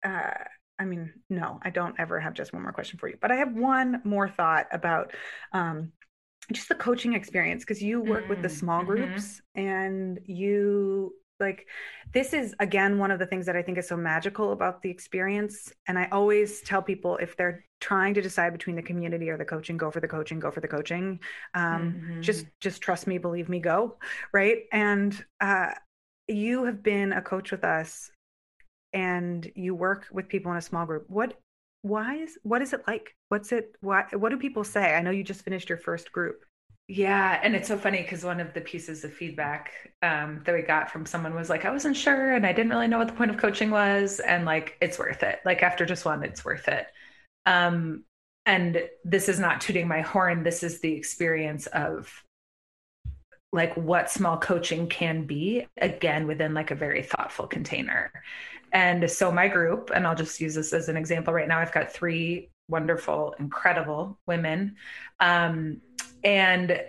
[0.02, 0.32] uh,
[0.78, 3.36] I mean, no, I don't ever have just one more question for you, but I
[3.36, 5.12] have one more thought about
[5.52, 5.92] um,
[6.50, 8.30] just the coaching experience because you work mm-hmm.
[8.30, 9.04] with the mm, small mm-hmm.
[9.04, 11.66] groups and you like
[12.12, 14.90] this is again one of the things that i think is so magical about the
[14.90, 19.38] experience and i always tell people if they're trying to decide between the community or
[19.38, 21.18] the coaching go for the coaching go for the coaching.
[21.54, 22.20] Um, mm-hmm.
[22.20, 23.96] just just trust me believe me go
[24.32, 24.64] right?
[24.72, 25.72] And uh,
[26.28, 28.10] you have been a coach with us
[28.92, 31.06] and you work with people in a small group.
[31.08, 31.38] What
[31.82, 33.14] why is what is it like?
[33.28, 34.94] What's it why what do people say?
[34.94, 36.44] I know you just finished your first group
[36.92, 39.70] yeah, and it's so funny because one of the pieces of feedback
[40.02, 42.88] um, that we got from someone was like, I wasn't sure and I didn't really
[42.88, 45.38] know what the point of coaching was, and like it's worth it.
[45.44, 46.88] Like after just one, it's worth it.
[47.46, 48.02] Um,
[48.44, 50.42] and this is not tooting my horn.
[50.42, 52.12] This is the experience of
[53.52, 58.10] like what small coaching can be again within like a very thoughtful container.
[58.72, 61.60] And so my group, and I'll just use this as an example right now.
[61.60, 64.76] I've got three wonderful, incredible women.
[65.18, 65.80] Um,
[66.24, 66.80] and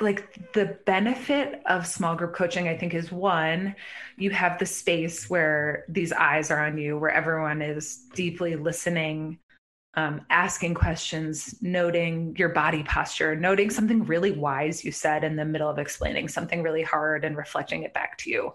[0.00, 3.74] like the benefit of small group coaching i think is one
[4.16, 9.38] you have the space where these eyes are on you where everyone is deeply listening
[9.94, 15.44] um, asking questions noting your body posture noting something really wise you said in the
[15.44, 18.54] middle of explaining something really hard and reflecting it back to you.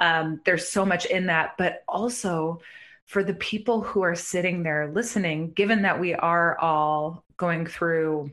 [0.00, 2.60] Um, there's so much in that but also
[3.06, 8.30] for the people who are sitting there listening given that we are all going through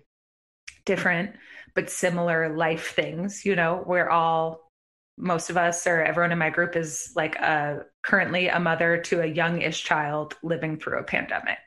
[0.94, 1.30] different
[1.76, 3.46] but similar life things.
[3.46, 4.44] You know, we're all
[5.18, 9.22] most of us or everyone in my group is like a currently a mother to
[9.22, 11.64] a young-ish child living through a pandemic.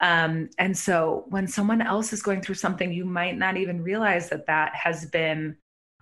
[0.00, 4.28] Um, and so when someone else is going through something, you might not even realize
[4.30, 5.56] that that has been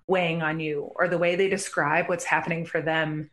[0.07, 3.31] weighing on you, or the way they describe what's happening for them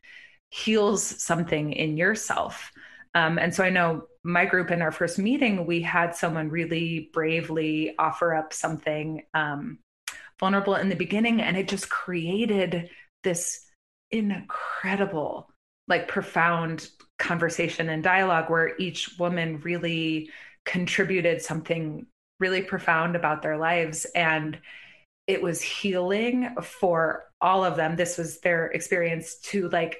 [0.49, 2.71] heals something in yourself.
[3.13, 7.09] Um, and so I know my group in our first meeting, we had someone really
[7.13, 9.79] bravely offer up something um,
[10.39, 12.89] vulnerable in the beginning, and it just created
[13.23, 13.65] this
[14.11, 15.49] incredible,
[15.87, 20.29] like profound conversation and dialogue where each woman really
[20.65, 22.05] contributed something
[22.39, 24.05] really profound about their lives.
[24.15, 24.57] And
[25.27, 27.95] it was healing for all of them.
[27.95, 29.97] This was their experience to like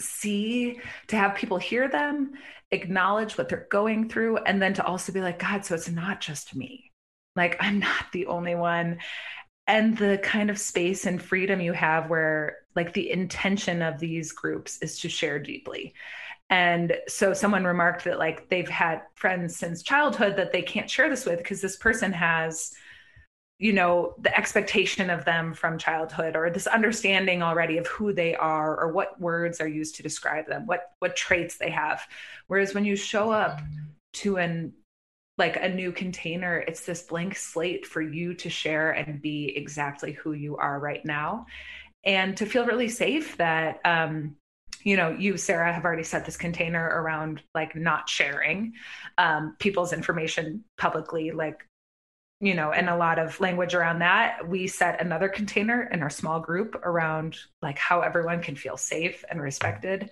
[0.00, 2.32] see, to have people hear them,
[2.70, 6.20] acknowledge what they're going through, and then to also be like, God, so it's not
[6.20, 6.90] just me.
[7.36, 8.98] Like, I'm not the only one.
[9.66, 14.32] And the kind of space and freedom you have where, like, the intention of these
[14.32, 15.94] groups is to share deeply.
[16.48, 21.08] And so someone remarked that, like, they've had friends since childhood that they can't share
[21.08, 22.72] this with because this person has
[23.60, 28.34] you know the expectation of them from childhood or this understanding already of who they
[28.34, 32.00] are or what words are used to describe them what what traits they have.
[32.46, 33.60] Whereas when you show up
[34.14, 34.72] to an
[35.36, 40.12] like a new container it's this blank slate for you to share and be exactly
[40.12, 41.44] who you are right now.
[42.02, 44.36] And to feel really safe that um
[44.84, 48.72] you know you sarah have already set this container around like not sharing
[49.18, 51.66] um, people's information publicly like
[52.40, 54.48] you know, and a lot of language around that.
[54.48, 59.24] We set another container in our small group around like how everyone can feel safe
[59.30, 60.10] and respected.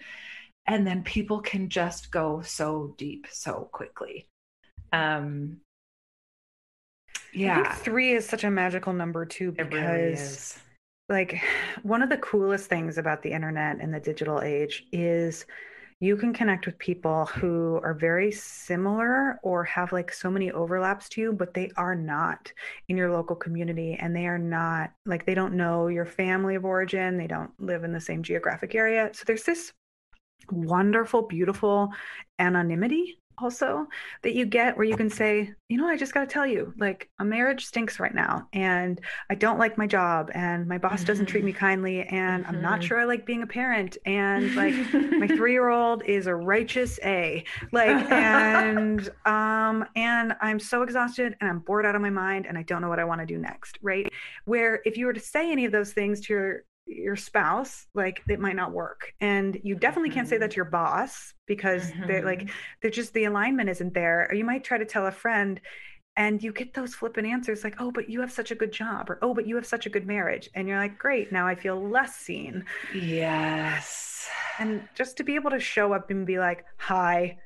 [0.67, 4.29] And then people can just go so deep so quickly.
[4.93, 5.59] Um,
[7.33, 7.75] yeah.
[7.75, 10.59] three is such a magical number too, because
[11.09, 11.43] really like
[11.83, 15.47] one of the coolest things about the internet and the digital age is
[16.01, 21.09] you can connect with people who are very similar or have like so many overlaps
[21.09, 22.53] to you, but they are not
[22.89, 26.65] in your local community and they are not like they don't know your family of
[26.65, 29.11] origin, they don't live in the same geographic area.
[29.13, 29.73] So there's this
[30.51, 31.91] wonderful, beautiful
[32.39, 33.87] anonymity also
[34.23, 36.73] that you get where you can say, you know, I just got to tell you,
[36.79, 39.01] like a marriage stinks right now and
[39.31, 41.07] I don't like my job and my boss mm-hmm.
[41.07, 42.55] doesn't treat me kindly and mm-hmm.
[42.55, 42.89] I'm not mm-hmm.
[42.89, 47.45] sure I like being a parent and like my 3-year-old is a righteous A.
[47.73, 52.57] Like and um and I'm so exhausted and I'm bored out of my mind and
[52.57, 54.11] I don't know what I want to do next, right?
[54.45, 58.23] Where if you were to say any of those things to your your spouse like
[58.29, 59.13] it might not work.
[59.21, 60.51] And you definitely can't say that mm-hmm.
[60.51, 62.07] to your boss because mm-hmm.
[62.07, 62.57] they're like mm-hmm.
[62.81, 64.27] they're just the alignment isn't there.
[64.31, 65.61] Or you might try to tell a friend
[66.17, 69.09] and you get those flippant answers like oh but you have such a good job
[69.09, 70.49] or oh but you have such a good marriage.
[70.55, 72.65] And you're like great now i feel less seen.
[72.95, 74.29] Yes.
[74.59, 77.39] And just to be able to show up and be like hi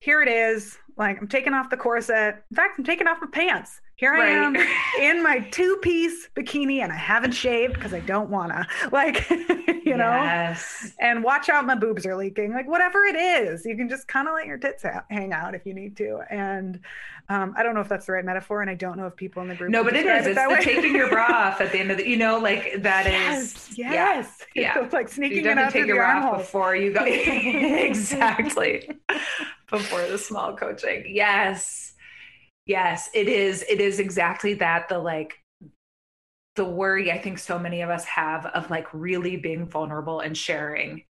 [0.00, 0.78] here it is.
[0.96, 2.42] Like i'm taking off the corset.
[2.50, 4.54] In fact i'm taking off my pants here I am
[5.00, 8.66] in my two piece bikini and I haven't shaved because I don't wanna.
[8.92, 10.10] Like, you know?
[10.10, 10.92] Yes.
[11.00, 12.52] And watch out, my boobs are leaking.
[12.52, 15.66] Like, whatever it is, you can just kind of let your tits hang out if
[15.66, 16.20] you need to.
[16.30, 16.80] And
[17.28, 18.60] um, I don't know if that's the right metaphor.
[18.60, 19.70] And I don't know if people in the group.
[19.70, 20.26] No, but it is.
[20.26, 22.82] It it's the taking your bra off at the end of the, you know, like
[22.82, 23.78] that yes, is.
[23.78, 24.46] Yes.
[24.54, 24.82] Yeah.
[24.84, 27.04] It's like sneaking you it up take your bra off before you go.
[27.04, 28.88] exactly.
[29.70, 31.04] before the small coaching.
[31.08, 31.85] Yes
[32.66, 33.64] Yes, it is.
[33.68, 34.88] It is exactly that.
[34.88, 35.40] The like,
[36.56, 40.36] the worry I think so many of us have of like really being vulnerable and
[40.36, 41.04] sharing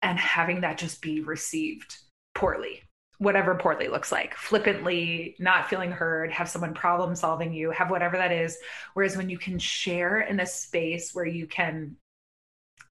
[0.00, 1.96] and having that just be received
[2.34, 2.82] poorly,
[3.18, 8.16] whatever poorly looks like, flippantly, not feeling heard, have someone problem solving you, have whatever
[8.16, 8.56] that is.
[8.94, 11.96] Whereas when you can share in a space where you can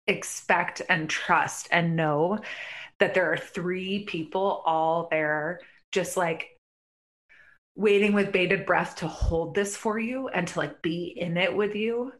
[0.07, 2.39] expect and trust and know
[2.99, 5.59] that there are three people all there
[5.91, 6.56] just like
[7.77, 11.55] waiting with bated breath to hold this for you and to like be in it
[11.55, 12.11] with you.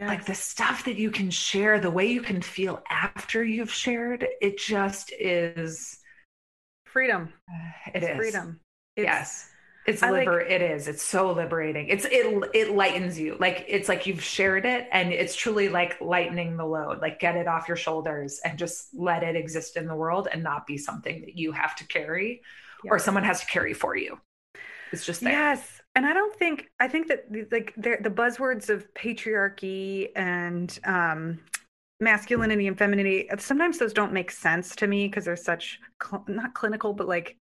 [0.00, 0.08] Yes.
[0.08, 4.26] Like the stuff that you can share, the way you can feel after you've shared,
[4.42, 5.98] it just is
[6.84, 7.32] freedom.
[7.94, 8.16] It it's is.
[8.16, 8.60] freedom.
[8.96, 9.48] It's, yes.
[9.86, 10.88] It's liber like, it is.
[10.88, 11.86] It's so liberating.
[11.88, 13.36] It's it it lightens you.
[13.38, 17.00] Like it's like you've shared it and it's truly like lightening the load.
[17.00, 20.42] Like get it off your shoulders and just let it exist in the world and
[20.42, 22.42] not be something that you have to carry
[22.82, 22.90] yes.
[22.90, 24.18] or someone has to carry for you.
[24.92, 25.32] It's just there.
[25.32, 25.80] Yes.
[25.94, 31.40] And I don't think I think that like the buzzwords of patriarchy and um,
[32.00, 36.52] masculinity and femininity sometimes those don't make sense to me because they're such cl- not
[36.52, 37.38] clinical but like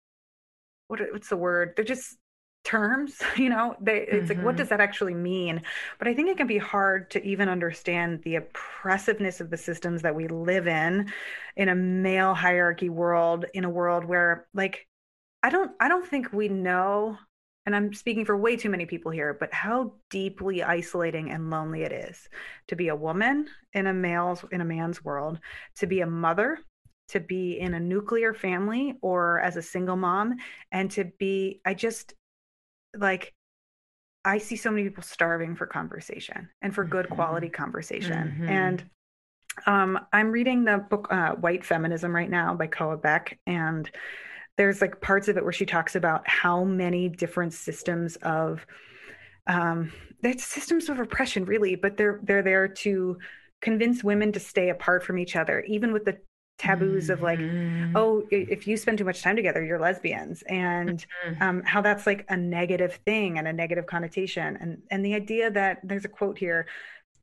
[0.92, 1.74] what what's the word?
[1.76, 2.18] They're just
[2.64, 4.28] terms you know they it's mm-hmm.
[4.28, 4.58] like what mm-hmm.
[4.58, 5.62] does that actually mean
[5.98, 10.04] but i think it can be hard to even understand the oppressiveness of the systems
[10.04, 11.12] that we live in
[11.56, 14.88] in a male hierarchy world in a world where like
[15.42, 17.18] i don't i don't think we know
[17.66, 21.84] and I'm speaking for way too many people here, but how deeply isolating and lonely
[21.84, 22.28] it is
[22.68, 25.40] to be a woman in a male's in a man's world,
[25.78, 26.60] to be a mother,
[27.10, 30.36] to be in a nuclear family or as a single mom,
[30.72, 32.14] and to be I just
[32.98, 33.34] like
[34.26, 37.62] I see so many people starving for conversation and for good quality mm-hmm.
[37.64, 38.36] conversation.
[38.40, 38.50] Mm-hmm.
[38.50, 38.84] And
[39.66, 43.90] um, I'm reading the book uh, White Feminism right now by Koa Beck, and
[44.58, 48.66] there's like parts of it where she talks about how many different systems of
[49.48, 49.92] um
[50.22, 53.18] there's systems of oppression really but they're they're there to
[53.62, 56.18] convince women to stay apart from each other even with the
[56.58, 57.92] taboos of like Mhm.
[57.96, 61.42] oh if you spend too much time together you're lesbians and Mhm.
[61.42, 65.50] um, how that's like a negative thing and a negative connotation and and the idea
[65.50, 66.68] that there's a quote here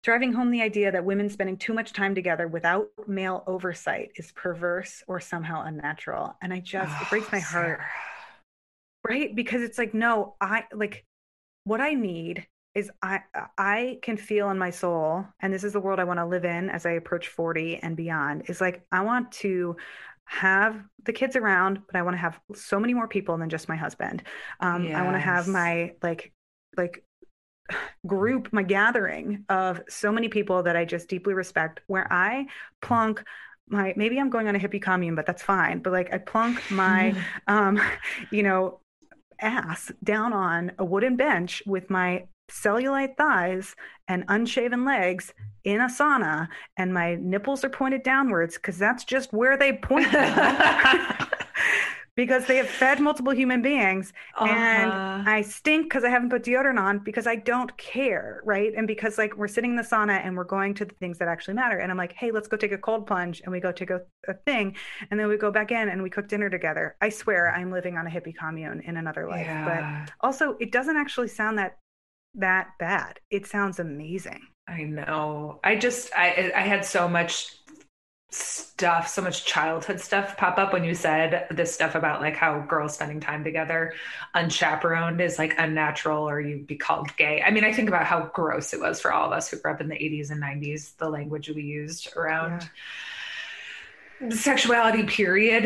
[0.09, 4.32] driving home the idea that women spending too much time together without male oversight is
[4.32, 6.35] perverse or somehow unnatural.
[6.40, 7.78] And i just it breaks my Oh, heart.
[7.78, 7.86] Sarah.
[9.06, 9.36] right?
[9.36, 11.05] Because it's like no i like
[11.64, 13.20] what i need is i
[13.59, 16.47] i can feel in my soul and this is the world i want to live
[16.47, 19.76] in as i approach 40 and beyond is like i want to
[20.24, 23.68] have the kids around but i want to have so many more people than just
[23.68, 24.22] my husband.
[24.60, 26.32] Um i want to have my like
[26.78, 27.05] like
[28.07, 32.47] group my gathering of so many people that i just deeply respect where i
[32.81, 33.23] plunk
[33.69, 36.59] my maybe i'm going on a hippie commune but that's fine but like i plunk
[36.70, 37.15] my
[37.47, 37.81] um,
[38.31, 38.81] you know,
[39.40, 43.77] ass down on a wooden bench with my cellulite thighs
[44.09, 45.32] and unshaven legs
[45.65, 50.09] in a sauna, and my nipples are pointed downwards because that's just where they point.
[52.19, 54.12] because they have fed multiple human beings
[54.43, 55.23] and Uh-huh.
[55.24, 58.73] I stink because I haven't put deodorant on because I don't care, right?
[58.77, 61.28] And because like we're sitting in the sauna and we're going to the things that
[61.28, 61.78] actually matter.
[61.78, 64.01] And I'm like, hey, let's go take a cold plunge, and we go take a,
[64.28, 64.77] a thing,
[65.11, 66.97] and then we go back in and we cook dinner together.
[67.01, 69.47] I swear I'm living on a hippie commune in another life.
[69.47, 69.65] yeah,
[70.07, 71.78] But also, it doesn't actually sound that
[72.35, 73.20] that bad.
[73.31, 74.43] It sounds amazing.
[74.66, 75.61] I know.
[75.65, 77.57] I just I I had so much
[78.31, 82.61] stuff, so much childhood stuff pop up when you said this stuff about like how
[82.61, 83.95] girls spending time together
[84.35, 87.43] unchaperoned is like unnatural or you'd be called gay.
[87.43, 89.73] I mean, I think about how gross it was for all of us who grew
[89.73, 92.69] up in the 80s and 90s, the language we used around
[94.31, 95.65] sexuality period.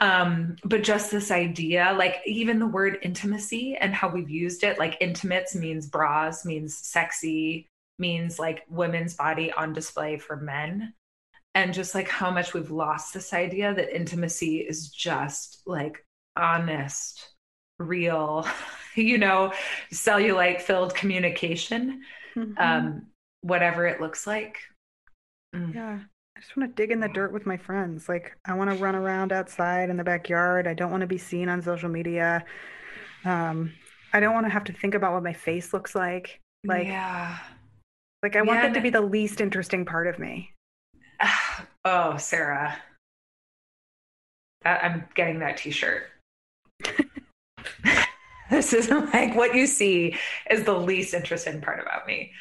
[0.00, 4.78] Um but just this idea like even the word intimacy and how we've used it
[4.78, 7.66] like intimates means bras means sexy
[7.98, 10.92] means like women's body on display for men
[11.54, 16.04] and just like how much we've lost this idea that intimacy is just like
[16.36, 17.30] honest
[17.78, 18.46] real
[18.96, 19.52] you know
[19.92, 22.02] cellulite filled communication
[22.36, 22.54] Mhm.
[22.58, 23.06] um
[23.42, 24.58] whatever it looks like
[25.54, 25.74] Mm.
[25.74, 26.00] Yeah.
[26.36, 28.08] I just want to dig in the dirt with my friends.
[28.08, 30.66] Like, I want to run around outside in the backyard.
[30.66, 32.44] I don't want to be seen on social media.
[33.24, 33.72] Um,
[34.12, 36.40] I don't want to have to think about what my face looks like.
[36.66, 37.38] Like, yeah
[38.24, 40.52] like I want Yeah, that to be the least interesting part of me.
[41.84, 42.76] oh, Sarah.
[44.64, 46.04] I- I'm getting that t shirt.
[48.50, 50.16] this is like what you see
[50.50, 52.32] is the least interesting part about me.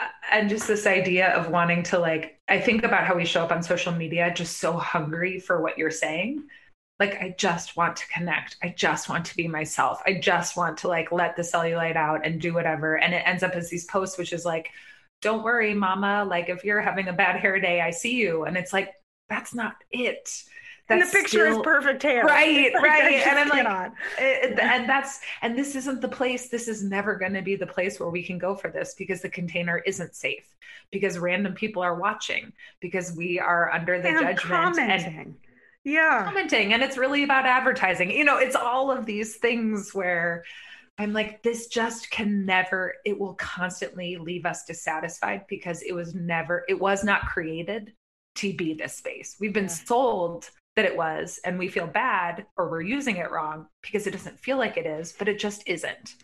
[0.00, 3.44] Uh, And just this idea of wanting to, like, I think about how we show
[3.44, 6.44] up on social media just so hungry for what you're saying.
[7.00, 8.56] Like, I just want to connect.
[8.62, 10.02] I just want to be myself.
[10.06, 12.98] I just want to, like, let the cellulite out and do whatever.
[12.98, 14.70] And it ends up as these posts, which is like,
[15.24, 16.24] don't worry, mama.
[16.28, 18.44] Like, if you're having a bad hair day, I see you.
[18.44, 18.90] And it's like,
[19.28, 20.30] that's not it.
[20.88, 22.24] and the That's picture is perfect hair.
[22.26, 23.26] Right, Like, right.
[23.26, 26.84] And I'm like, it- eh, eh, and that's and this isn't the place this is
[26.84, 29.78] never going to be the place where we can go for this because the container
[29.86, 30.46] isn't safe
[30.92, 35.36] because random people are watching because we are under the and judgment and
[35.84, 36.24] yeah.
[36.24, 40.44] commenting and it's really about advertising you know it's all of these things where
[40.98, 46.14] i'm like this just can never it will constantly leave us dissatisfied because it was
[46.14, 47.92] never it was not created
[48.36, 49.36] to be this space.
[49.38, 49.68] We've been Yeah.
[49.70, 54.10] sold that it was and we feel bad or we're using it wrong because it
[54.10, 56.14] doesn't feel like it is but it just isn't.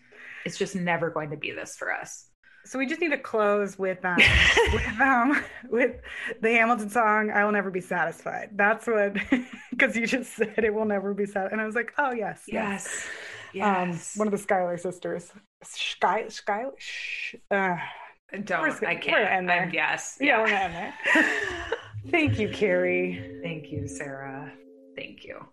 [0.45, 2.27] It's just never going to be this for us.
[2.65, 4.17] So we just need to close with um,
[4.73, 5.97] with um with
[6.43, 9.15] the Hamilton song "I Will Never Be Satisfied." That's what
[9.71, 12.43] because you just said it will never be satisfied, and I was like, oh yes,
[12.49, 12.87] yes.
[12.87, 13.13] Um,
[13.53, 15.33] yes one of the Schuyler sisters,
[15.63, 16.65] Sky Sky.
[16.79, 17.77] Sh- uh,
[18.45, 19.63] don't we're- i we're can't in there.
[19.63, 20.95] I'm, yes yeah, we're not in there.
[22.11, 23.41] Thank you, Cary.
[23.43, 24.51] Thank you, Sarah.
[24.97, 25.45] Thank you.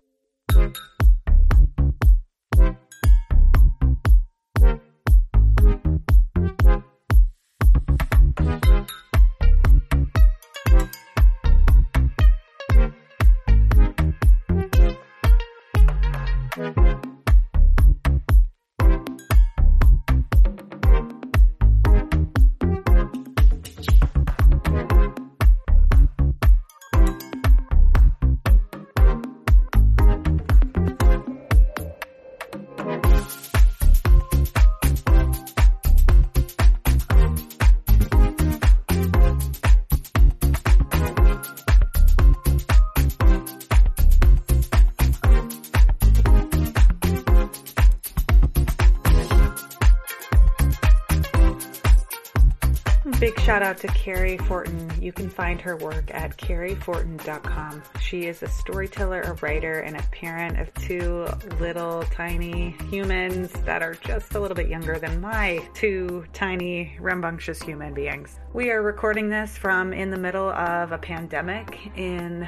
[53.58, 54.88] Shout out to Cary Fortin.
[55.02, 57.82] You can find her work at caryfortin.com.
[58.00, 61.26] She is a storyteller, a writer, and a parent of two
[61.60, 67.60] little tiny humans that are just a little bit younger than my two tiny rambunctious
[67.60, 68.40] human beings.
[68.54, 72.48] We are recording this from in the middle of a pandemic in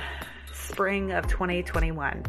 [0.53, 2.23] spring of 2021.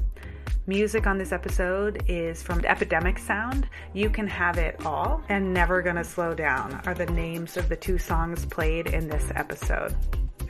[0.70, 3.68] Music on this episode is from Epidemic Sound.
[3.92, 7.74] You Can Have It All and Never Gonna Slow Down are the names of the
[7.74, 9.96] two songs played in this episode.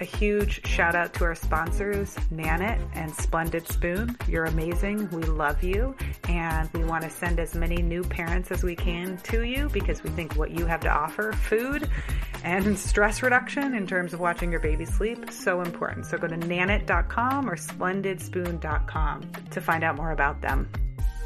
[0.00, 4.16] A huge shout out to our sponsors, Nanit and Splendid Spoon.
[4.26, 5.10] You're amazing.
[5.10, 5.94] We love you.
[6.26, 10.02] And we want to send as many new parents as we can to you because
[10.02, 11.86] we think what you have to offer, food
[12.44, 16.06] and stress reduction in terms of watching your baby sleep, so important.
[16.06, 20.66] So go to nanit.com or splendidspoon.com to find out more about them.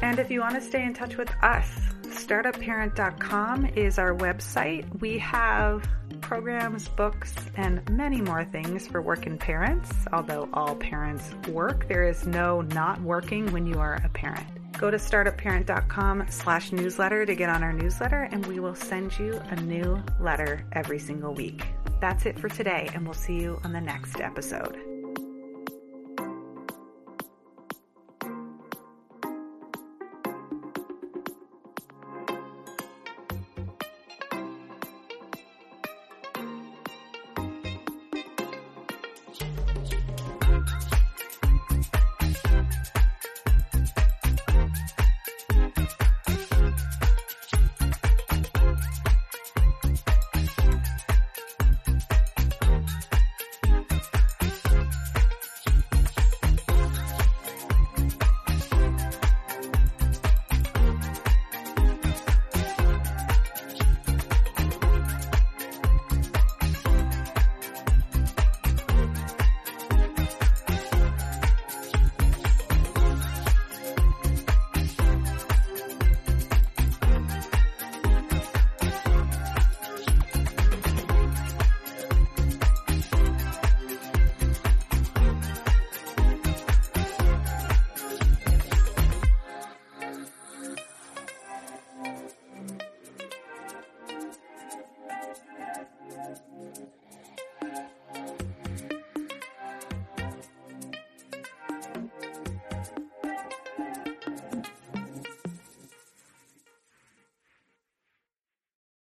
[0.01, 1.69] And if you want to stay in touch with us,
[2.07, 5.01] startupparent.com is our website.
[5.01, 5.87] We have
[6.21, 9.91] programs, books, and many more things for working parents.
[10.11, 14.47] Although all parents work, there is no not working when you are a parent.
[14.77, 19.39] Go to startupparent.com slash newsletter to get on our newsletter, and we will send you
[19.49, 21.65] a new letter every single week.
[22.01, 24.94] That's it for today, and we'll see you on the next episode.